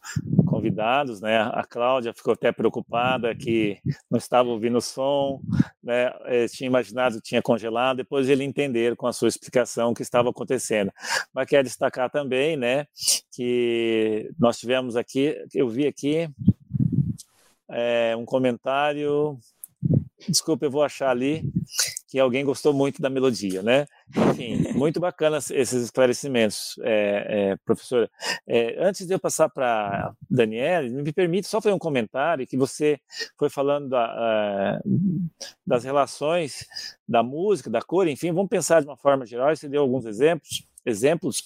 convidados, 0.65 1.21
né? 1.21 1.39
A 1.53 1.63
Cláudia 1.63 2.15
ficou 2.15 2.33
até 2.33 2.51
preocupada 2.51 3.35
que 3.35 3.79
não 4.11 4.17
estava 4.17 4.49
ouvindo 4.49 4.79
o 4.79 4.81
som, 4.81 5.43
né? 5.83 6.11
Eh, 6.25 6.47
tinha 6.49 6.67
imaginado 6.67 7.17
que 7.17 7.29
tinha 7.29 7.43
congelado. 7.43 7.99
Depois 7.99 8.29
ele 8.31 8.45
entender 8.45 8.97
com 8.97 9.07
a 9.07 9.13
sua 9.13 9.29
explicação 9.29 9.91
o 9.91 9.95
que 9.95 10.03
estava 10.03 10.31
acontecendo. 10.31 10.91
Mas 11.35 11.49
quero 11.49 11.65
destacar 11.65 12.11
também, 12.11 12.57
né? 12.57 12.87
Que 13.31 14.31
nós 14.39 14.59
tivemos 14.59 14.97
aqui, 14.97 15.37
eu 15.53 15.69
vi 15.69 15.87
aqui 15.87 16.29
é, 17.71 18.17
um 18.17 18.25
comentário. 18.25 19.39
Desculpa, 20.27 20.65
eu 20.65 20.71
vou 20.71 20.83
achar 20.83 21.11
ali 21.11 21.45
que 22.15 22.21
alguém 22.21 22.45
gostou 22.45 22.73
muito 22.73 23.03
da 23.03 23.11
melodia, 23.11 23.61
né? 23.61 23.89
Enfim, 24.31 24.73
muito 24.75 25.01
bacana 25.01 25.39
esses 25.39 25.83
esclarecimentos, 25.83 26.77
é, 26.83 27.27
é, 27.29 27.57
professora. 27.65 28.09
É, 28.47 28.77
antes 28.87 29.05
de 29.05 29.13
eu 29.13 29.19
passar 29.19 29.49
para 29.49 30.15
Daniela, 30.31 30.89
me 30.89 31.13
permite 31.13 31.49
só 31.49 31.61
fazer 31.61 31.75
um 31.75 31.79
comentário 31.79 32.47
que 32.47 32.57
você 32.57 33.01
foi 33.37 33.51
falando 33.51 33.89
da, 33.89 34.81
das 35.67 35.83
relações 35.83 36.65
da 37.09 37.21
música, 37.21 37.69
da 37.69 37.83
cor, 37.83 38.07
enfim, 38.07 38.33
vamos 38.33 38.49
pensar 38.49 38.81
de 38.81 38.87
uma 38.87 38.97
forma 38.97 39.27
geral. 39.27 39.49
Você 39.57 39.69
deu 39.69 39.83
alguns 39.83 40.07
exemplos. 40.07 40.65
Exemplos. 40.87 41.43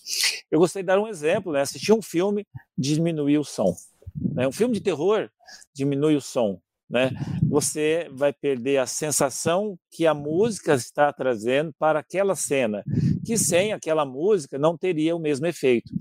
Eu 0.50 0.58
gostaria 0.58 0.82
de 0.82 0.88
dar 0.88 1.00
um 1.00 1.08
exemplo, 1.08 1.50
né? 1.50 1.62
Assistir 1.62 1.94
um 1.94 2.02
filme 2.02 2.46
diminuir 2.76 3.38
o 3.38 3.44
som. 3.44 3.74
Né? 4.14 4.46
Um 4.46 4.52
filme 4.52 4.74
de 4.74 4.82
terror 4.82 5.30
diminui 5.72 6.14
o 6.14 6.20
som 6.20 6.60
né? 6.88 7.10
Você 7.48 8.08
vai 8.12 8.32
perder 8.32 8.78
a 8.78 8.86
sensação 8.86 9.78
que 9.90 10.06
a 10.06 10.14
música 10.14 10.74
está 10.74 11.12
trazendo 11.12 11.72
para 11.78 11.98
aquela 11.98 12.34
cena, 12.34 12.82
que 13.24 13.36
sem 13.36 13.72
aquela 13.72 14.04
música 14.06 14.58
não 14.58 14.76
teria 14.76 15.14
o 15.14 15.20
mesmo 15.20 15.46
efeito. 15.46 15.92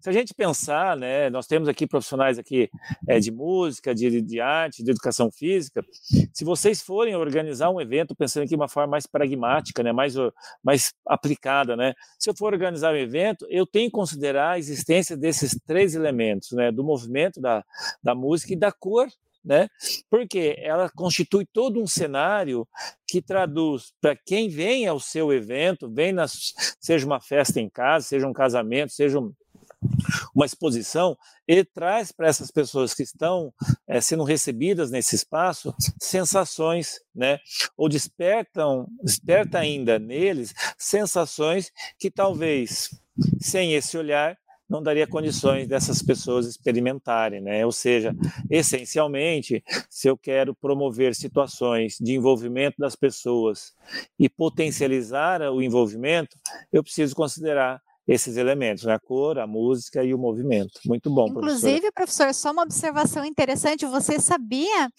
Se 0.00 0.08
a 0.08 0.12
gente 0.12 0.32
pensar, 0.32 0.96
né, 0.96 1.28
nós 1.28 1.46
temos 1.46 1.68
aqui 1.68 1.86
profissionais 1.86 2.38
aqui 2.38 2.70
é, 3.08 3.18
de 3.18 3.30
música, 3.30 3.94
de, 3.94 4.22
de 4.22 4.40
arte, 4.40 4.82
de 4.82 4.90
educação 4.90 5.30
física. 5.30 5.84
Se 6.32 6.44
vocês 6.44 6.80
forem 6.80 7.14
organizar 7.14 7.70
um 7.70 7.80
evento 7.80 8.14
pensando 8.14 8.44
aqui 8.44 8.50
de 8.50 8.56
uma 8.56 8.68
forma 8.68 8.92
mais 8.92 9.06
pragmática, 9.06 9.82
né, 9.82 9.92
mais, 9.92 10.14
mais 10.62 10.92
aplicada, 11.06 11.76
né, 11.76 11.92
se 12.18 12.30
eu 12.30 12.34
for 12.36 12.52
organizar 12.52 12.94
um 12.94 12.96
evento, 12.96 13.46
eu 13.50 13.66
tenho 13.66 13.90
que 13.90 13.94
considerar 13.94 14.52
a 14.52 14.58
existência 14.58 15.16
desses 15.16 15.58
três 15.66 15.94
elementos, 15.94 16.52
né, 16.52 16.70
do 16.72 16.84
movimento 16.84 17.40
da, 17.40 17.64
da 18.02 18.14
música 18.14 18.52
e 18.52 18.56
da 18.56 18.72
cor 18.72 19.08
né? 19.44 19.68
Porque 20.10 20.56
ela 20.58 20.90
constitui 20.90 21.46
todo 21.52 21.80
um 21.80 21.86
cenário 21.86 22.66
que 23.06 23.22
traduz 23.22 23.92
para 24.00 24.16
quem 24.16 24.48
vem 24.48 24.86
ao 24.86 25.00
seu 25.00 25.32
evento, 25.32 25.90
vem 25.92 26.12
nas, 26.12 26.52
seja 26.80 27.06
uma 27.06 27.20
festa 27.20 27.60
em 27.60 27.68
casa, 27.68 28.06
seja 28.06 28.26
um 28.26 28.32
casamento, 28.32 28.92
seja 28.92 29.18
um, 29.18 29.32
uma 30.34 30.44
exposição, 30.44 31.16
ele 31.48 31.64
traz 31.64 32.12
para 32.12 32.28
essas 32.28 32.50
pessoas 32.50 32.94
que 32.94 33.02
estão 33.02 33.52
é, 33.88 34.00
sendo 34.00 34.24
recebidas 34.24 34.90
nesse 34.90 35.16
espaço 35.16 35.74
sensações, 36.00 37.00
né? 37.14 37.38
Ou 37.76 37.88
despertam, 37.88 38.86
desperta 39.02 39.58
ainda 39.58 39.98
neles 39.98 40.54
sensações 40.78 41.72
que 41.98 42.10
talvez 42.10 42.90
sem 43.40 43.74
esse 43.74 43.96
olhar 43.96 44.36
não 44.70 44.80
daria 44.82 45.06
condições 45.06 45.66
dessas 45.66 46.00
pessoas 46.00 46.46
experimentarem, 46.46 47.40
né? 47.40 47.66
Ou 47.66 47.72
seja, 47.72 48.14
essencialmente, 48.48 49.64
se 49.90 50.08
eu 50.08 50.16
quero 50.16 50.54
promover 50.54 51.14
situações 51.14 51.96
de 52.00 52.14
envolvimento 52.14 52.76
das 52.78 52.94
pessoas 52.94 53.74
e 54.18 54.28
potencializar 54.28 55.42
o 55.42 55.60
envolvimento, 55.60 56.38
eu 56.72 56.82
preciso 56.84 57.16
considerar 57.16 57.82
esses 58.10 58.36
elementos, 58.36 58.82
né? 58.84 58.94
a 58.94 58.98
cor, 58.98 59.38
a 59.38 59.46
música 59.46 60.02
e 60.02 60.12
o 60.12 60.18
movimento. 60.18 60.80
Muito 60.84 61.08
bom, 61.08 61.28
Inclusive, 61.28 61.92
professor, 61.92 62.34
só 62.34 62.50
uma 62.50 62.64
observação 62.64 63.24
interessante, 63.24 63.86
você 63.86 64.18
sabia 64.18 64.90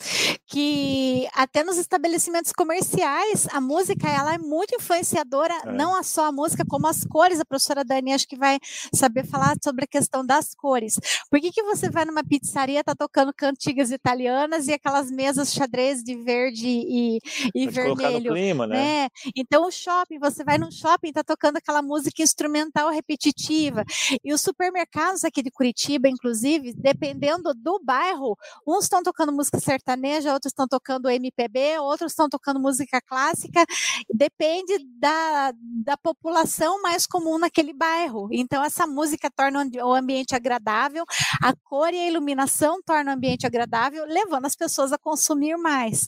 que 0.48 1.28
até 1.34 1.62
nos 1.62 1.78
estabelecimentos 1.78 2.54
comerciais, 2.54 3.48
a 3.52 3.60
música 3.60 4.08
ela 4.10 4.36
é 4.36 4.38
muito 4.38 4.76
influenciadora, 4.76 5.54
é. 5.66 5.72
não 5.74 6.02
só 6.04 6.28
a 6.28 6.32
música, 6.32 6.64
como 6.66 6.88
as 6.88 7.04
cores. 7.04 7.40
A 7.40 7.46
professora 7.46 7.84
Dani 7.84 8.14
acho 8.14 8.28
que 8.28 8.38
vai 8.38 8.58
saber 8.94 9.26
falar 9.26 9.56
sobre 9.62 9.84
a 9.84 9.88
questão 9.88 10.26
das 10.26 10.56
cores. 10.56 10.98
Por 11.30 11.42
que, 11.42 11.52
que 11.52 11.64
você 11.64 11.90
vai 11.90 12.06
numa 12.06 12.24
pizzaria, 12.24 12.84
tá 12.84 12.96
tocando 12.96 13.34
cantigas 13.34 13.92
italianas 13.92 14.68
e 14.68 14.74
aquelas 14.74 15.12
mesas 15.12 15.54
xadrez 15.54 16.02
de 16.02 16.16
verde 16.16 16.68
e, 16.68 17.20
e 17.54 17.68
vermelho? 17.68 18.32
Clima, 18.32 18.66
né? 18.66 19.04
né? 19.04 19.10
Então, 19.36 19.68
o 19.68 19.72
shopping, 19.72 20.18
você 20.18 20.46
vai 20.46 20.58
num 20.58 20.72
shopping, 20.72 21.12
tá 21.12 21.24
tocando 21.24 21.58
aquela 21.58 21.82
música 21.82 22.24
instrumental 22.24 22.90
repetitiva. 23.02 23.84
E 24.24 24.34
os 24.34 24.42
supermercados 24.42 25.24
aqui 25.24 25.42
de 25.42 25.52
Curitiba, 25.52 26.08
inclusive, 26.08 26.74
dependendo 26.74 27.54
do 27.54 27.80
bairro, 27.84 28.38
uns 28.66 28.86
estão 28.86 29.02
tocando 29.04 29.34
música 29.34 29.60
sertaneja, 29.60 30.34
outros 30.34 30.52
estão 30.52 30.68
tocando 30.68 31.10
MPB, 31.10 31.80
outros 31.80 32.12
estão 32.12 32.30
tocando 32.30 32.60
música 32.60 33.02
clássica. 33.02 33.66
Depende 34.14 34.78
da, 35.00 35.54
da 35.84 35.98
população 35.98 36.82
mais 36.82 37.06
comum 37.06 37.38
naquele 37.38 37.74
bairro. 37.74 38.30
Então, 38.32 38.64
essa 38.64 38.86
música 38.86 39.30
torna 39.30 39.68
o 39.84 39.94
ambiente 39.94 40.36
agradável, 40.36 41.04
a 41.42 41.54
cor 41.64 41.94
e 41.94 41.98
a 41.98 42.08
iluminação 42.08 42.82
tornam 42.86 43.14
o 43.14 43.16
ambiente 43.16 43.46
agradável, 43.46 44.06
levando 44.06 44.46
as 44.46 44.56
pessoas 44.56 44.92
a 44.92 44.98
consumir 44.98 45.58
mais. 45.58 46.08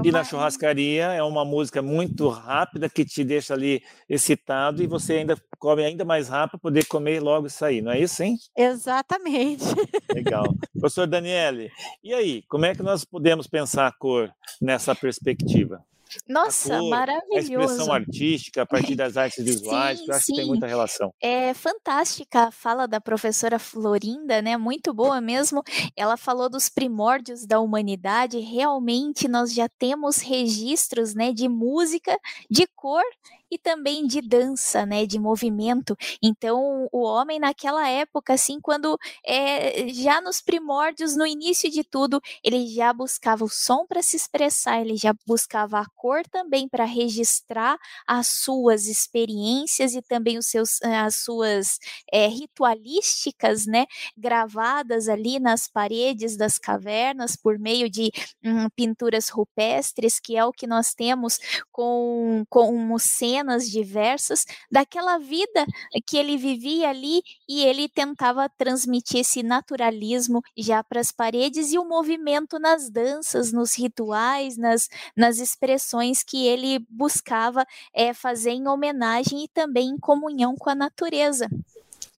Então, 0.00 0.04
e 0.04 0.12
na 0.12 0.24
churrascaria 0.24 1.04
é 1.06 1.22
uma 1.22 1.44
música 1.44 1.80
muito 1.80 2.28
rápida 2.28 2.88
que 2.88 3.04
te 3.04 3.24
deixa 3.24 3.54
ali 3.54 3.82
excitado 4.08 4.82
e 4.82 4.86
você 4.86 5.14
ainda 5.14 5.36
come 5.58 5.84
ainda 5.84 6.04
mais 6.04 6.28
rápido 6.28 6.52
para 6.52 6.60
poder 6.60 6.86
comer 6.86 7.20
logo 7.20 7.46
e 7.46 7.50
sair, 7.50 7.80
não 7.80 7.92
é 7.92 8.00
isso, 8.00 8.22
hein? 8.22 8.36
Exatamente. 8.56 9.64
Legal. 10.12 10.44
Professor 10.72 11.06
Daniele, 11.06 11.70
e 12.02 12.12
aí, 12.12 12.42
como 12.48 12.66
é 12.66 12.74
que 12.74 12.82
nós 12.82 13.04
podemos 13.04 13.46
pensar 13.46 13.86
a 13.86 13.92
cor 13.92 14.30
nessa 14.60 14.94
perspectiva? 14.94 15.82
Nossa, 16.28 16.78
cor, 16.78 16.90
maravilhoso. 16.90 17.34
A 17.36 17.64
expressão 17.64 17.92
artística 17.92 18.62
a 18.62 18.66
partir 18.66 18.94
das 18.94 19.16
artes 19.16 19.42
visuais, 19.44 19.98
sim, 19.98 20.04
que 20.04 20.10
eu 20.10 20.14
acho 20.14 20.26
sim. 20.26 20.32
que 20.32 20.38
tem 20.38 20.48
muita 20.48 20.66
relação. 20.66 21.12
É 21.20 21.54
fantástica 21.54 22.48
a 22.48 22.50
fala 22.50 22.86
da 22.86 23.00
professora 23.00 23.58
Florinda, 23.58 24.40
né? 24.42 24.56
Muito 24.56 24.92
boa 24.92 25.20
mesmo. 25.20 25.62
Ela 25.96 26.16
falou 26.16 26.48
dos 26.48 26.68
primórdios 26.68 27.46
da 27.46 27.60
humanidade. 27.60 28.38
Realmente 28.38 29.28
nós 29.28 29.52
já 29.52 29.68
temos 29.78 30.18
registros, 30.18 31.14
né, 31.14 31.32
de 31.32 31.48
música, 31.48 32.18
de 32.50 32.66
cor 32.74 33.04
e 33.50 33.58
também 33.58 34.06
de 34.06 34.20
dança, 34.20 34.84
né, 34.84 35.06
de 35.06 35.18
movimento. 35.18 35.96
Então, 36.22 36.88
o 36.92 37.02
homem 37.02 37.38
naquela 37.38 37.88
época, 37.88 38.34
assim, 38.34 38.60
quando 38.60 38.98
é, 39.24 39.88
já 39.88 40.20
nos 40.20 40.40
primórdios, 40.40 41.16
no 41.16 41.26
início 41.26 41.70
de 41.70 41.84
tudo, 41.84 42.20
ele 42.42 42.66
já 42.66 42.92
buscava 42.92 43.44
o 43.44 43.48
som 43.48 43.86
para 43.86 44.02
se 44.02 44.16
expressar, 44.16 44.80
ele 44.80 44.96
já 44.96 45.14
buscava 45.26 45.78
a 45.80 45.86
cor 45.94 46.22
também 46.28 46.68
para 46.68 46.84
registrar 46.84 47.78
as 48.06 48.26
suas 48.28 48.86
experiências 48.86 49.94
e 49.94 50.02
também 50.02 50.38
os 50.38 50.46
seus, 50.46 50.80
eh, 50.82 50.96
as 50.96 51.16
suas 51.16 51.78
é, 52.12 52.26
ritualísticas, 52.26 53.66
né, 53.66 53.86
gravadas 54.16 55.08
ali 55.08 55.38
nas 55.38 55.68
paredes 55.68 56.36
das 56.36 56.58
cavernas 56.58 57.36
por 57.36 57.58
meio 57.58 57.88
de 57.88 58.10
hum, 58.44 58.68
pinturas 58.74 59.28
rupestres, 59.28 60.18
que 60.18 60.36
é 60.36 60.44
o 60.44 60.52
que 60.52 60.66
nós 60.66 60.94
temos 60.94 61.38
com 61.70 62.44
como 62.48 62.98
cena 62.98 63.33
cenas 63.34 63.68
diversas 63.68 64.44
daquela 64.70 65.18
vida 65.18 65.66
que 66.06 66.16
ele 66.16 66.36
vivia 66.36 66.90
ali 66.90 67.20
e 67.48 67.64
ele 67.64 67.88
tentava 67.88 68.48
transmitir 68.48 69.20
esse 69.20 69.42
naturalismo 69.42 70.40
já 70.56 70.84
para 70.84 71.00
as 71.00 71.10
paredes 71.10 71.72
e 71.72 71.78
o 71.78 71.84
movimento 71.84 72.58
nas 72.60 72.88
danças, 72.88 73.52
nos 73.52 73.76
rituais, 73.76 74.56
nas, 74.56 74.88
nas 75.16 75.38
expressões 75.38 76.22
que 76.22 76.46
ele 76.46 76.78
buscava 76.88 77.64
é, 77.92 78.14
fazer 78.14 78.50
em 78.50 78.68
homenagem 78.68 79.44
e 79.44 79.48
também 79.48 79.88
em 79.88 79.98
comunhão 79.98 80.54
com 80.54 80.70
a 80.70 80.74
natureza. 80.74 81.48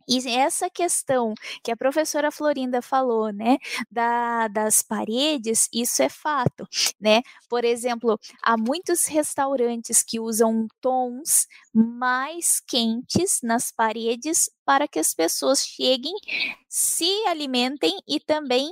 E 0.08 0.18
essa 0.28 0.70
questão 0.70 1.34
que 1.62 1.70
a 1.70 1.76
professora 1.76 2.30
Florinda 2.30 2.80
falou, 2.82 3.32
né, 3.32 3.58
da, 3.90 4.48
das 4.48 4.82
paredes, 4.82 5.68
isso 5.72 6.02
é 6.02 6.08
fato, 6.08 6.66
né? 7.00 7.22
Por 7.48 7.64
exemplo, 7.64 8.18
há 8.42 8.56
muitos 8.56 9.06
restaurantes 9.06 10.02
que 10.02 10.20
usam 10.20 10.66
tons 10.80 11.46
mais 11.72 12.60
quentes 12.60 13.40
nas 13.42 13.70
paredes 13.70 14.50
para 14.64 14.88
que 14.88 14.98
as 14.98 15.14
pessoas 15.14 15.66
cheguem, 15.66 16.14
se 16.68 17.10
alimentem 17.26 17.98
e 18.06 18.20
também 18.20 18.70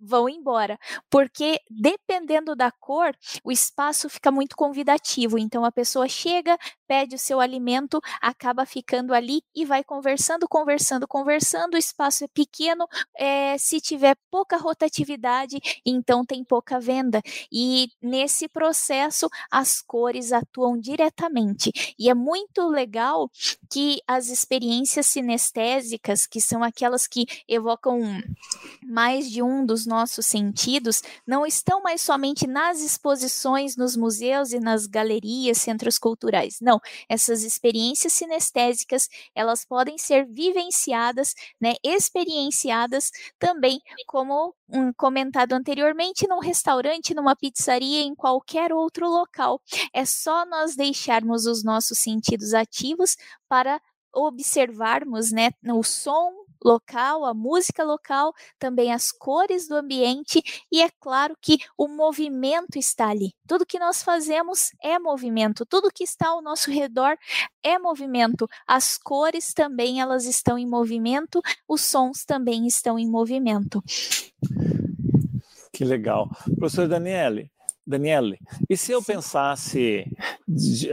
vão 0.00 0.28
embora, 0.28 0.78
porque 1.10 1.60
dependendo 1.68 2.54
da 2.54 2.70
cor, 2.70 3.14
o 3.42 3.50
espaço 3.50 4.08
fica 4.08 4.30
muito 4.30 4.56
convidativo. 4.56 5.38
Então 5.38 5.64
a 5.64 5.72
pessoa 5.72 6.08
chega, 6.08 6.56
pede 6.88 7.14
o 7.14 7.18
seu 7.18 7.38
alimento, 7.38 8.00
acaba 8.20 8.64
ficando 8.64 9.12
ali 9.12 9.42
e 9.54 9.66
vai 9.66 9.84
conversando, 9.84 10.48
conversando, 10.48 11.06
conversando. 11.06 11.74
O 11.74 11.78
espaço 11.78 12.24
é 12.24 12.28
pequeno, 12.28 12.88
é, 13.14 13.58
se 13.58 13.80
tiver 13.80 14.16
pouca 14.30 14.56
rotatividade, 14.56 15.58
então 15.84 16.24
tem 16.24 16.42
pouca 16.42 16.80
venda. 16.80 17.20
E 17.52 17.90
nesse 18.00 18.48
processo, 18.48 19.28
as 19.50 19.82
cores 19.82 20.32
atuam 20.32 20.78
diretamente. 20.78 21.70
E 21.98 22.08
é 22.08 22.14
muito 22.14 22.66
legal 22.68 23.30
que 23.70 24.00
as 24.06 24.28
experiências 24.28 25.06
sinestésicas, 25.06 26.26
que 26.26 26.40
são 26.40 26.64
aquelas 26.64 27.06
que 27.06 27.26
evocam 27.46 28.00
mais 28.82 29.30
de 29.30 29.42
um 29.42 29.66
dos 29.66 29.84
nossos 29.84 30.24
sentidos, 30.24 31.02
não 31.26 31.44
estão 31.44 31.82
mais 31.82 32.00
somente 32.00 32.46
nas 32.46 32.80
exposições, 32.80 33.76
nos 33.76 33.94
museus 33.94 34.52
e 34.52 34.60
nas 34.60 34.86
galerias, 34.86 35.58
centros 35.58 35.98
culturais. 35.98 36.58
Não, 36.62 36.77
essas 37.08 37.42
experiências 37.42 38.12
sinestésicas, 38.12 39.08
elas 39.34 39.64
podem 39.64 39.98
ser 39.98 40.26
vivenciadas, 40.26 41.34
né, 41.60 41.74
experienciadas 41.82 43.10
também, 43.38 43.80
como 44.06 44.54
um, 44.68 44.92
comentado 44.92 45.52
anteriormente, 45.52 46.26
num 46.28 46.40
restaurante, 46.40 47.14
numa 47.14 47.36
pizzaria, 47.36 48.02
em 48.02 48.14
qualquer 48.14 48.72
outro 48.72 49.08
local. 49.08 49.60
É 49.92 50.04
só 50.04 50.44
nós 50.46 50.74
deixarmos 50.76 51.46
os 51.46 51.64
nossos 51.64 51.98
sentidos 51.98 52.54
ativos 52.54 53.16
para 53.48 53.80
observarmos 54.12 55.30
né, 55.30 55.50
o 55.66 55.82
som, 55.82 56.32
local, 56.64 57.24
a 57.24 57.34
música 57.34 57.84
local, 57.84 58.32
também 58.58 58.92
as 58.92 59.10
cores 59.12 59.68
do 59.68 59.76
ambiente 59.76 60.42
e 60.70 60.82
é 60.82 60.90
claro 61.00 61.36
que 61.40 61.58
o 61.76 61.88
movimento 61.88 62.78
está 62.78 63.08
ali. 63.08 63.34
Tudo 63.46 63.66
que 63.66 63.78
nós 63.78 64.02
fazemos 64.02 64.70
é 64.82 64.98
movimento, 64.98 65.64
tudo 65.66 65.92
que 65.92 66.04
está 66.04 66.28
ao 66.28 66.42
nosso 66.42 66.70
redor 66.70 67.16
é 67.62 67.78
movimento. 67.78 68.48
As 68.66 68.98
cores 68.98 69.52
também 69.52 70.00
elas 70.00 70.24
estão 70.24 70.58
em 70.58 70.66
movimento, 70.66 71.40
os 71.66 71.82
sons 71.82 72.24
também 72.24 72.66
estão 72.66 72.98
em 72.98 73.08
movimento. 73.08 73.82
Que 75.72 75.84
legal. 75.84 76.28
Professor 76.58 76.88
Daniele, 76.88 77.50
Daniele, 77.88 78.38
e 78.68 78.76
se 78.76 78.92
eu 78.92 79.02
pensasse, 79.02 80.04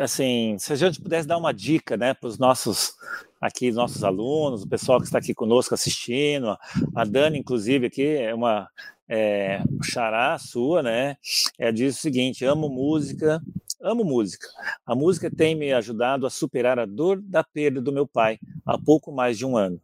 assim, 0.01 0.55
se 0.57 0.71
a 0.71 0.75
gente 0.77 1.01
pudesse 1.01 1.27
dar 1.27 1.37
uma 1.37 1.53
dica, 1.53 1.97
né, 1.97 2.13
para 2.13 2.27
os 2.27 2.37
nossos 2.37 2.93
aqui, 3.39 3.71
nossos 3.71 4.03
alunos, 4.03 4.63
o 4.63 4.67
pessoal 4.67 4.99
que 4.99 5.05
está 5.05 5.17
aqui 5.17 5.33
conosco 5.33 5.73
assistindo, 5.73 6.57
a 6.95 7.03
Dani, 7.03 7.37
inclusive, 7.37 7.87
aqui 7.87 8.07
é 8.07 8.33
uma 8.33 8.69
é, 9.09 9.61
xará 9.83 10.37
sua, 10.39 10.81
né? 10.81 11.17
É, 11.59 11.71
diz 11.71 11.97
o 11.97 12.01
seguinte: 12.01 12.45
amo 12.45 12.69
música, 12.69 13.41
amo 13.81 14.03
música. 14.03 14.47
A 14.85 14.95
música 14.95 15.29
tem 15.29 15.53
me 15.53 15.71
ajudado 15.73 16.25
a 16.25 16.29
superar 16.29 16.79
a 16.79 16.85
dor 16.85 17.21
da 17.21 17.43
perda 17.43 17.81
do 17.81 17.91
meu 17.91 18.07
pai 18.07 18.39
há 18.65 18.77
pouco 18.77 19.11
mais 19.11 19.37
de 19.37 19.45
um 19.45 19.55
ano. 19.55 19.79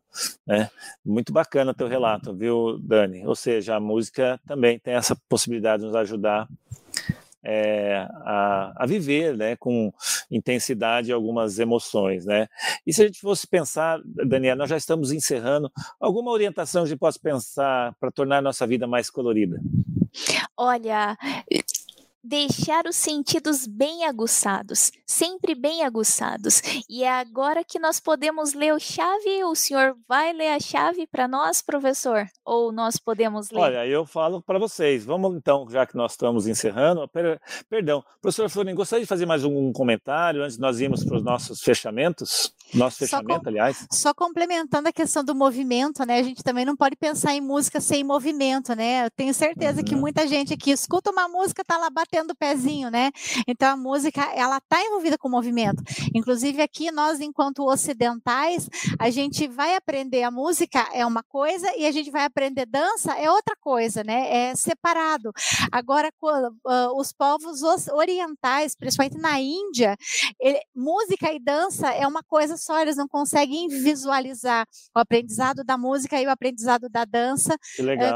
Né? 0.46 0.70
Muito 1.06 1.32
bacana 1.32 1.74
teu 1.74 1.88
relato, 1.88 2.34
viu, 2.34 2.80
Dani? 2.80 3.26
Ou 3.28 3.36
seja, 3.36 3.76
a 3.76 3.80
música 3.80 4.40
também 4.48 4.80
tem 4.80 4.96
essa 4.96 5.16
possibilidade 5.30 5.82
de 5.82 5.88
nos 5.88 5.96
ajudar 5.96 6.48
é, 7.44 8.08
a, 8.24 8.74
a, 8.84 8.86
viver 8.86 9.36
né, 9.36 9.56
com 9.56 9.92
intensidade 10.30 11.12
algumas 11.12 11.60
emoções. 11.60 12.26
Né? 12.26 12.48
E 12.86 12.94
se 12.94 13.02
a 13.02 13.06
gente 13.08 13.20
fosse 13.20 13.48
pensar, 13.48 14.00
Daniela, 14.06 14.60
nós 14.60 14.70
já 14.70 14.78
estamos 14.78 15.12
encerrando, 15.12 15.72
alguma 16.00 16.32
orientação 16.32 16.84
a 16.84 16.86
gente 16.86 17.00
possa 17.00 17.20
pensar 17.20 17.96
para 18.00 18.12
tornar 18.12 18.38
a 18.38 18.42
nossa 18.42 18.66
vida 18.68 18.88
mais 18.88 19.10
colorida? 19.10 19.60
Olha, 20.58 21.18
deixar 22.24 22.86
os 22.86 22.96
sentidos 22.96 23.66
bem 23.66 24.06
aguçados, 24.06 24.92
sempre 25.06 25.56
bem 25.56 25.84
aguçados. 25.84 26.62
E 26.90 27.04
é 27.04 27.10
agora 27.10 27.64
que 27.64 27.80
nós 27.80 28.00
podemos 28.00 28.54
ler 28.54 28.74
o 28.74 28.80
chave. 28.80 29.44
O 29.44 29.56
senhor 29.56 29.96
vai 30.08 30.32
ler 30.34 30.50
a 30.50 30.60
chave 30.60 31.08
para 31.08 31.28
nós, 31.28 31.62
professor? 31.62 32.26
Ou 32.46 32.72
nós 32.72 32.98
podemos 32.98 33.50
ler? 33.50 33.60
Olha, 33.60 33.88
eu 33.88 34.06
falo 34.06 34.42
para 34.42 34.60
vocês. 34.60 35.04
Vamos 35.04 35.36
então, 35.36 35.68
já 35.70 35.86
que 35.86 35.96
nós 35.96 36.12
estamos 36.12 36.48
encerrando. 36.48 37.08
Per 37.08 37.40
perdão, 37.70 38.04
professor 38.22 38.50
Florin, 38.50 38.76
gostaria 38.76 39.04
de 39.04 39.10
fazer 39.10 39.26
mais 39.26 39.44
um 39.44 39.72
comentário 39.74 40.44
antes 40.44 40.56
de 40.56 40.62
nós 40.62 40.80
irmos 40.80 41.04
para 41.04 41.18
os 41.18 41.24
nossos 41.24 41.62
fechamentos? 41.62 42.54
Nosso 42.74 43.00
fechamento, 43.00 43.50
aliás. 43.50 43.88
Só 43.92 44.14
complementando 44.14 44.88
a 44.88 44.94
questão 44.94 45.24
do 45.24 45.36
movimento, 45.36 46.06
né? 46.06 46.20
A 46.20 46.24
gente 46.24 46.44
também 46.44 46.66
não 46.66 46.76
pode 46.76 46.96
pensar 46.96 47.34
em 47.34 47.42
música 47.42 47.82
sem 47.82 48.04
movimento, 48.04 48.76
né? 48.76 49.06
Eu 49.06 49.12
tenho 49.12 49.34
certeza 49.34 49.80
uhum. 49.80 49.86
que 49.86 49.96
muita 49.96 50.28
gente 50.28 50.54
aqui 50.54 50.72
escuta 50.72 51.12
uma 51.12 51.28
música, 51.28 51.64
tá 51.64 51.78
lá 51.78 51.90
batendo 51.90 52.11
batendo 52.12 52.32
o 52.32 52.36
pezinho, 52.36 52.92
né? 52.92 53.10
Então 53.48 53.70
a 53.70 53.78
música 53.78 54.22
ela 54.36 54.58
está 54.58 54.84
envolvida 54.84 55.18
com 55.18 55.30
o 55.30 55.32
movimento. 55.32 55.82
Inclusive 56.14 56.62
aqui 56.62 56.92
nós, 56.92 57.22
enquanto 57.22 57.66
ocidentais, 57.66 58.70
a 59.00 59.10
gente 59.10 59.48
vai 59.48 59.76
aprender 59.76 60.24
a 60.24 60.32
música 60.32 60.90
é 60.94 61.06
uma 61.06 61.24
coisa 61.24 61.74
e 61.78 61.86
a 61.86 61.92
gente 61.92 62.12
vai 62.12 62.26
aprender 62.26 62.66
dança 62.66 63.14
é 63.14 63.32
outra 63.32 63.56
coisa, 63.56 64.04
né? 64.04 64.50
É 64.50 64.56
separado. 64.56 65.32
Agora 65.72 66.12
os 66.96 67.14
povos 67.14 67.62
orientais, 67.94 68.76
principalmente 68.76 69.18
na 69.18 69.40
Índia, 69.40 69.96
música 70.76 71.32
e 71.32 71.40
dança 71.40 71.90
é 71.92 72.06
uma 72.06 72.22
coisa 72.24 72.58
só. 72.58 72.82
Eles 72.82 72.98
não 72.98 73.08
conseguem 73.08 73.70
visualizar 73.70 74.68
o 74.96 75.00
aprendizado 75.00 75.64
da 75.64 75.78
música 75.78 76.20
e 76.22 76.26
o 76.26 76.30
aprendizado 76.30 76.90
da 76.90 77.06
dança 77.06 77.56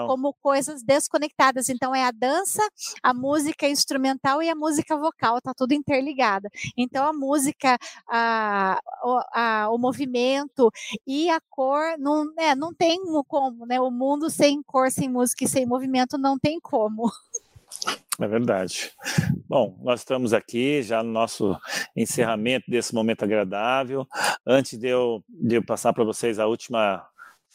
como 0.07 0.33
coisas 0.33 0.83
desconectadas. 0.83 1.69
Então 1.69 1.95
é 1.95 2.03
a 2.03 2.11
dança, 2.11 2.61
a 3.01 3.13
música 3.13 3.67
instrumental 3.85 4.41
e 4.41 4.49
a 4.49 4.55
música 4.55 4.97
vocal, 4.97 5.39
tá 5.39 5.53
tudo 5.53 5.73
interligada. 5.73 6.49
Então 6.75 7.07
a 7.07 7.13
música, 7.13 7.77
a, 8.09 8.79
a, 9.31 9.69
o 9.69 9.77
movimento 9.77 10.71
e 11.05 11.29
a 11.29 11.39
cor 11.49 11.97
não, 11.99 12.33
é, 12.37 12.55
não 12.55 12.73
tem 12.73 12.99
como, 13.27 13.65
né? 13.65 13.79
O 13.79 13.91
mundo 13.91 14.29
sem 14.29 14.61
cor, 14.63 14.91
sem 14.91 15.07
música 15.07 15.43
e 15.43 15.47
sem 15.47 15.65
movimento 15.65 16.17
não 16.17 16.37
tem 16.37 16.59
como. 16.59 17.11
É 18.19 18.27
verdade. 18.27 18.91
Bom, 19.47 19.77
nós 19.81 19.99
estamos 19.99 20.33
aqui 20.33 20.81
já 20.81 21.03
no 21.03 21.11
nosso 21.11 21.57
encerramento 21.95 22.71
desse 22.71 22.95
momento 22.95 23.23
agradável. 23.23 24.07
Antes 24.45 24.79
de 24.79 24.87
eu, 24.87 25.23
de 25.27 25.55
eu 25.55 25.65
passar 25.65 25.91
para 25.91 26.03
vocês 26.03 26.39
a 26.39 26.47
última 26.47 27.05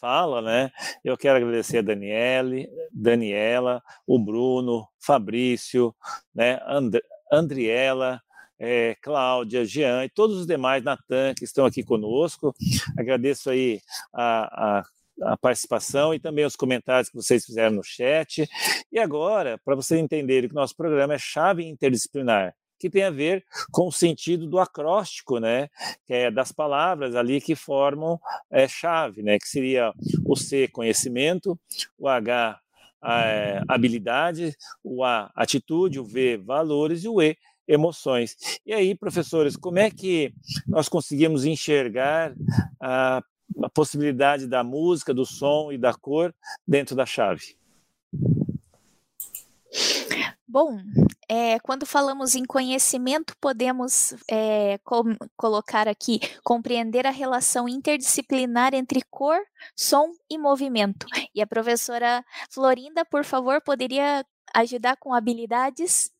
fala, 0.01 0.41
né? 0.41 0.71
Eu 1.03 1.15
quero 1.15 1.37
agradecer 1.37 1.77
a 1.77 1.81
Daniele, 1.83 2.67
Daniela, 2.91 3.81
o 4.07 4.17
Bruno, 4.17 4.87
Fabrício, 4.99 5.95
né? 6.33 6.59
And, 6.67 6.89
Andriela, 7.31 8.19
é, 8.59 8.95
Cláudia, 9.01 9.63
Jean 9.63 10.03
e 10.03 10.09
todos 10.09 10.37
os 10.39 10.47
demais, 10.47 10.83
Natan, 10.83 11.33
que 11.35 11.45
estão 11.45 11.65
aqui 11.65 11.83
conosco. 11.83 12.53
Agradeço 12.97 13.49
aí 13.49 13.79
a, 14.13 14.79
a 14.79 14.83
a 15.23 15.37
participação 15.37 16.13
e 16.13 16.19
também 16.19 16.45
os 16.45 16.55
comentários 16.55 17.09
que 17.09 17.15
vocês 17.15 17.45
fizeram 17.45 17.75
no 17.75 17.83
chat. 17.83 18.47
E 18.91 18.97
agora, 18.97 19.59
para 19.63 19.75
vocês 19.75 19.99
entenderem 19.99 20.49
que 20.49 20.55
o 20.55 20.59
nosso 20.59 20.75
programa 20.75 21.13
é 21.13 21.19
chave 21.19 21.63
interdisciplinar, 21.63 22.55
que 22.81 22.89
tem 22.89 23.03
a 23.03 23.11
ver 23.11 23.45
com 23.71 23.87
o 23.87 23.91
sentido 23.91 24.47
do 24.47 24.57
acróstico, 24.57 25.39
né? 25.39 25.69
Que 26.07 26.13
é 26.13 26.31
das 26.31 26.51
palavras 26.51 27.15
ali 27.15 27.39
que 27.39 27.55
formam 27.55 28.19
é, 28.49 28.67
chave, 28.67 29.21
né? 29.21 29.37
Que 29.37 29.47
seria 29.47 29.93
o 30.25 30.35
C, 30.35 30.67
conhecimento, 30.67 31.57
o 31.97 32.07
H, 32.07 32.59
é, 33.03 33.61
habilidade, 33.67 34.55
o 34.83 35.03
A, 35.03 35.31
atitude, 35.35 35.99
o 35.99 36.03
V, 36.03 36.37
valores 36.37 37.03
e 37.03 37.07
o 37.07 37.21
E, 37.21 37.37
emoções. 37.67 38.35
E 38.65 38.73
aí, 38.73 38.95
professores, 38.95 39.55
como 39.55 39.77
é 39.77 39.91
que 39.91 40.33
nós 40.67 40.89
conseguimos 40.89 41.45
enxergar 41.45 42.33
a, 42.81 43.23
a 43.63 43.69
possibilidade 43.69 44.47
da 44.47 44.63
música, 44.63 45.13
do 45.13 45.25
som 45.25 45.71
e 45.71 45.77
da 45.77 45.93
cor 45.93 46.33
dentro 46.67 46.95
da 46.95 47.05
chave? 47.05 47.60
Bom, 50.51 50.77
é, 51.29 51.57
quando 51.59 51.85
falamos 51.85 52.35
em 52.35 52.43
conhecimento, 52.43 53.33
podemos 53.39 54.13
é, 54.29 54.77
colocar 55.37 55.87
aqui 55.87 56.19
compreender 56.43 57.07
a 57.07 57.09
relação 57.09 57.69
interdisciplinar 57.69 58.73
entre 58.73 59.01
cor, 59.09 59.39
som 59.73 60.11
e 60.29 60.37
movimento. 60.37 61.05
E 61.33 61.41
a 61.41 61.47
professora 61.47 62.21
Florinda, 62.49 63.05
por 63.05 63.23
favor, 63.23 63.61
poderia 63.61 64.25
ajudar 64.53 64.97
com 64.97 65.13
habilidades? 65.13 66.11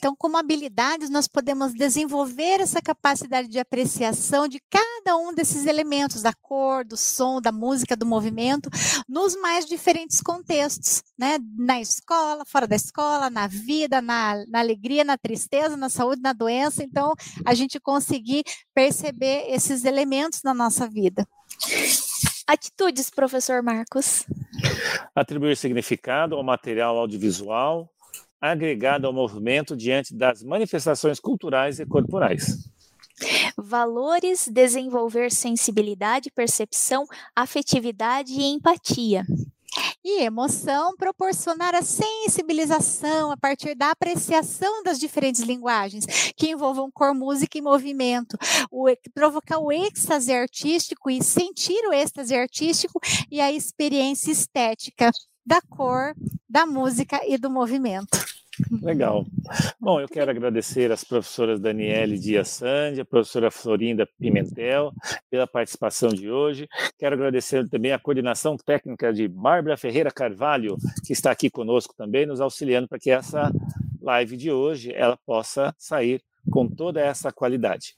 Então, 0.00 0.16
como 0.16 0.38
habilidades, 0.38 1.10
nós 1.10 1.28
podemos 1.28 1.74
desenvolver 1.74 2.58
essa 2.58 2.80
capacidade 2.80 3.48
de 3.48 3.58
apreciação 3.58 4.48
de 4.48 4.58
cada 4.70 5.14
um 5.18 5.34
desses 5.34 5.66
elementos, 5.66 6.22
da 6.22 6.32
cor, 6.32 6.86
do 6.86 6.96
som, 6.96 7.38
da 7.38 7.52
música, 7.52 7.94
do 7.94 8.06
movimento, 8.06 8.70
nos 9.06 9.36
mais 9.36 9.66
diferentes 9.66 10.22
contextos, 10.22 11.02
né? 11.18 11.38
Na 11.54 11.82
escola, 11.82 12.46
fora 12.46 12.66
da 12.66 12.76
escola, 12.76 13.28
na 13.28 13.46
vida, 13.46 14.00
na, 14.00 14.42
na 14.48 14.60
alegria, 14.60 15.04
na 15.04 15.18
tristeza, 15.18 15.76
na 15.76 15.90
saúde, 15.90 16.22
na 16.22 16.32
doença. 16.32 16.82
Então, 16.82 17.12
a 17.44 17.52
gente 17.52 17.78
conseguir 17.78 18.42
perceber 18.74 19.50
esses 19.50 19.84
elementos 19.84 20.40
na 20.42 20.54
nossa 20.54 20.88
vida. 20.88 21.28
Atitudes, 22.46 23.10
professor 23.10 23.62
Marcos. 23.62 24.24
Atribuir 25.14 25.58
significado 25.58 26.36
ao 26.36 26.42
material 26.42 26.96
audiovisual, 26.96 27.92
agregado 28.40 29.06
ao 29.06 29.12
movimento 29.12 29.76
diante 29.76 30.14
das 30.14 30.42
manifestações 30.42 31.20
culturais 31.20 31.78
e 31.78 31.86
corporais. 31.86 32.70
Valores, 33.56 34.48
desenvolver 34.48 35.30
sensibilidade, 35.30 36.30
percepção, 36.30 37.04
afetividade 37.36 38.32
e 38.32 38.44
empatia. 38.44 39.26
E 40.02 40.22
emoção, 40.22 40.96
proporcionar 40.96 41.74
a 41.74 41.82
sensibilização 41.82 43.30
a 43.30 43.36
partir 43.36 43.74
da 43.74 43.90
apreciação 43.90 44.82
das 44.82 44.98
diferentes 44.98 45.42
linguagens, 45.42 46.06
que 46.34 46.50
envolvam 46.50 46.90
cor, 46.90 47.14
música 47.14 47.58
e 47.58 47.62
movimento. 47.62 48.36
O, 48.70 48.86
provocar 49.14 49.58
o 49.58 49.70
êxtase 49.70 50.32
artístico 50.32 51.10
e 51.10 51.22
sentir 51.22 51.86
o 51.86 51.92
êxtase 51.92 52.34
artístico 52.34 52.98
e 53.30 53.40
a 53.40 53.52
experiência 53.52 54.32
estética 54.32 55.12
da 55.44 55.60
cor, 55.60 56.14
da 56.48 56.66
música 56.66 57.20
e 57.26 57.38
do 57.38 57.50
movimento. 57.50 58.18
Legal. 58.82 59.24
Bom, 59.80 60.00
eu 60.00 60.08
quero 60.08 60.30
agradecer 60.30 60.92
às 60.92 61.02
professoras 61.02 61.60
Daniele 61.60 62.18
Dias 62.18 62.48
Sandy, 62.48 63.00
a 63.00 63.04
professora 63.04 63.50
Florinda 63.50 64.06
Pimentel, 64.18 64.92
pela 65.30 65.46
participação 65.46 66.10
de 66.10 66.30
hoje. 66.30 66.68
Quero 66.98 67.14
agradecer 67.14 67.68
também 67.68 67.92
a 67.92 67.98
coordenação 67.98 68.56
técnica 68.56 69.12
de 69.12 69.26
Bárbara 69.28 69.76
Ferreira 69.76 70.10
Carvalho, 70.10 70.76
que 71.04 71.12
está 71.12 71.30
aqui 71.30 71.48
conosco 71.48 71.94
também, 71.96 72.26
nos 72.26 72.40
auxiliando 72.40 72.88
para 72.88 72.98
que 72.98 73.10
essa 73.10 73.50
live 74.00 74.36
de 74.36 74.50
hoje 74.50 74.92
ela 74.94 75.16
possa 75.24 75.74
sair 75.78 76.22
com 76.50 76.68
toda 76.68 77.00
essa 77.00 77.32
qualidade. 77.32 77.94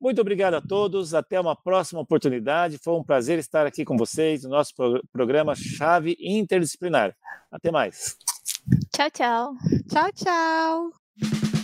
Muito 0.00 0.20
obrigado 0.20 0.54
a 0.54 0.60
todos, 0.60 1.14
até 1.14 1.40
uma 1.40 1.56
próxima 1.56 2.00
oportunidade. 2.00 2.78
Foi 2.78 2.94
um 2.94 3.04
prazer 3.04 3.38
estar 3.38 3.66
aqui 3.66 3.84
com 3.84 3.96
vocês 3.96 4.44
no 4.44 4.50
nosso 4.50 4.72
programa 5.12 5.54
Chave 5.54 6.16
Interdisciplinar. 6.20 7.14
Até 7.50 7.70
mais. 7.70 8.16
Tchau, 8.92 9.10
tchau. 9.10 9.54
Tchau, 9.88 10.12
tchau. 10.12 11.55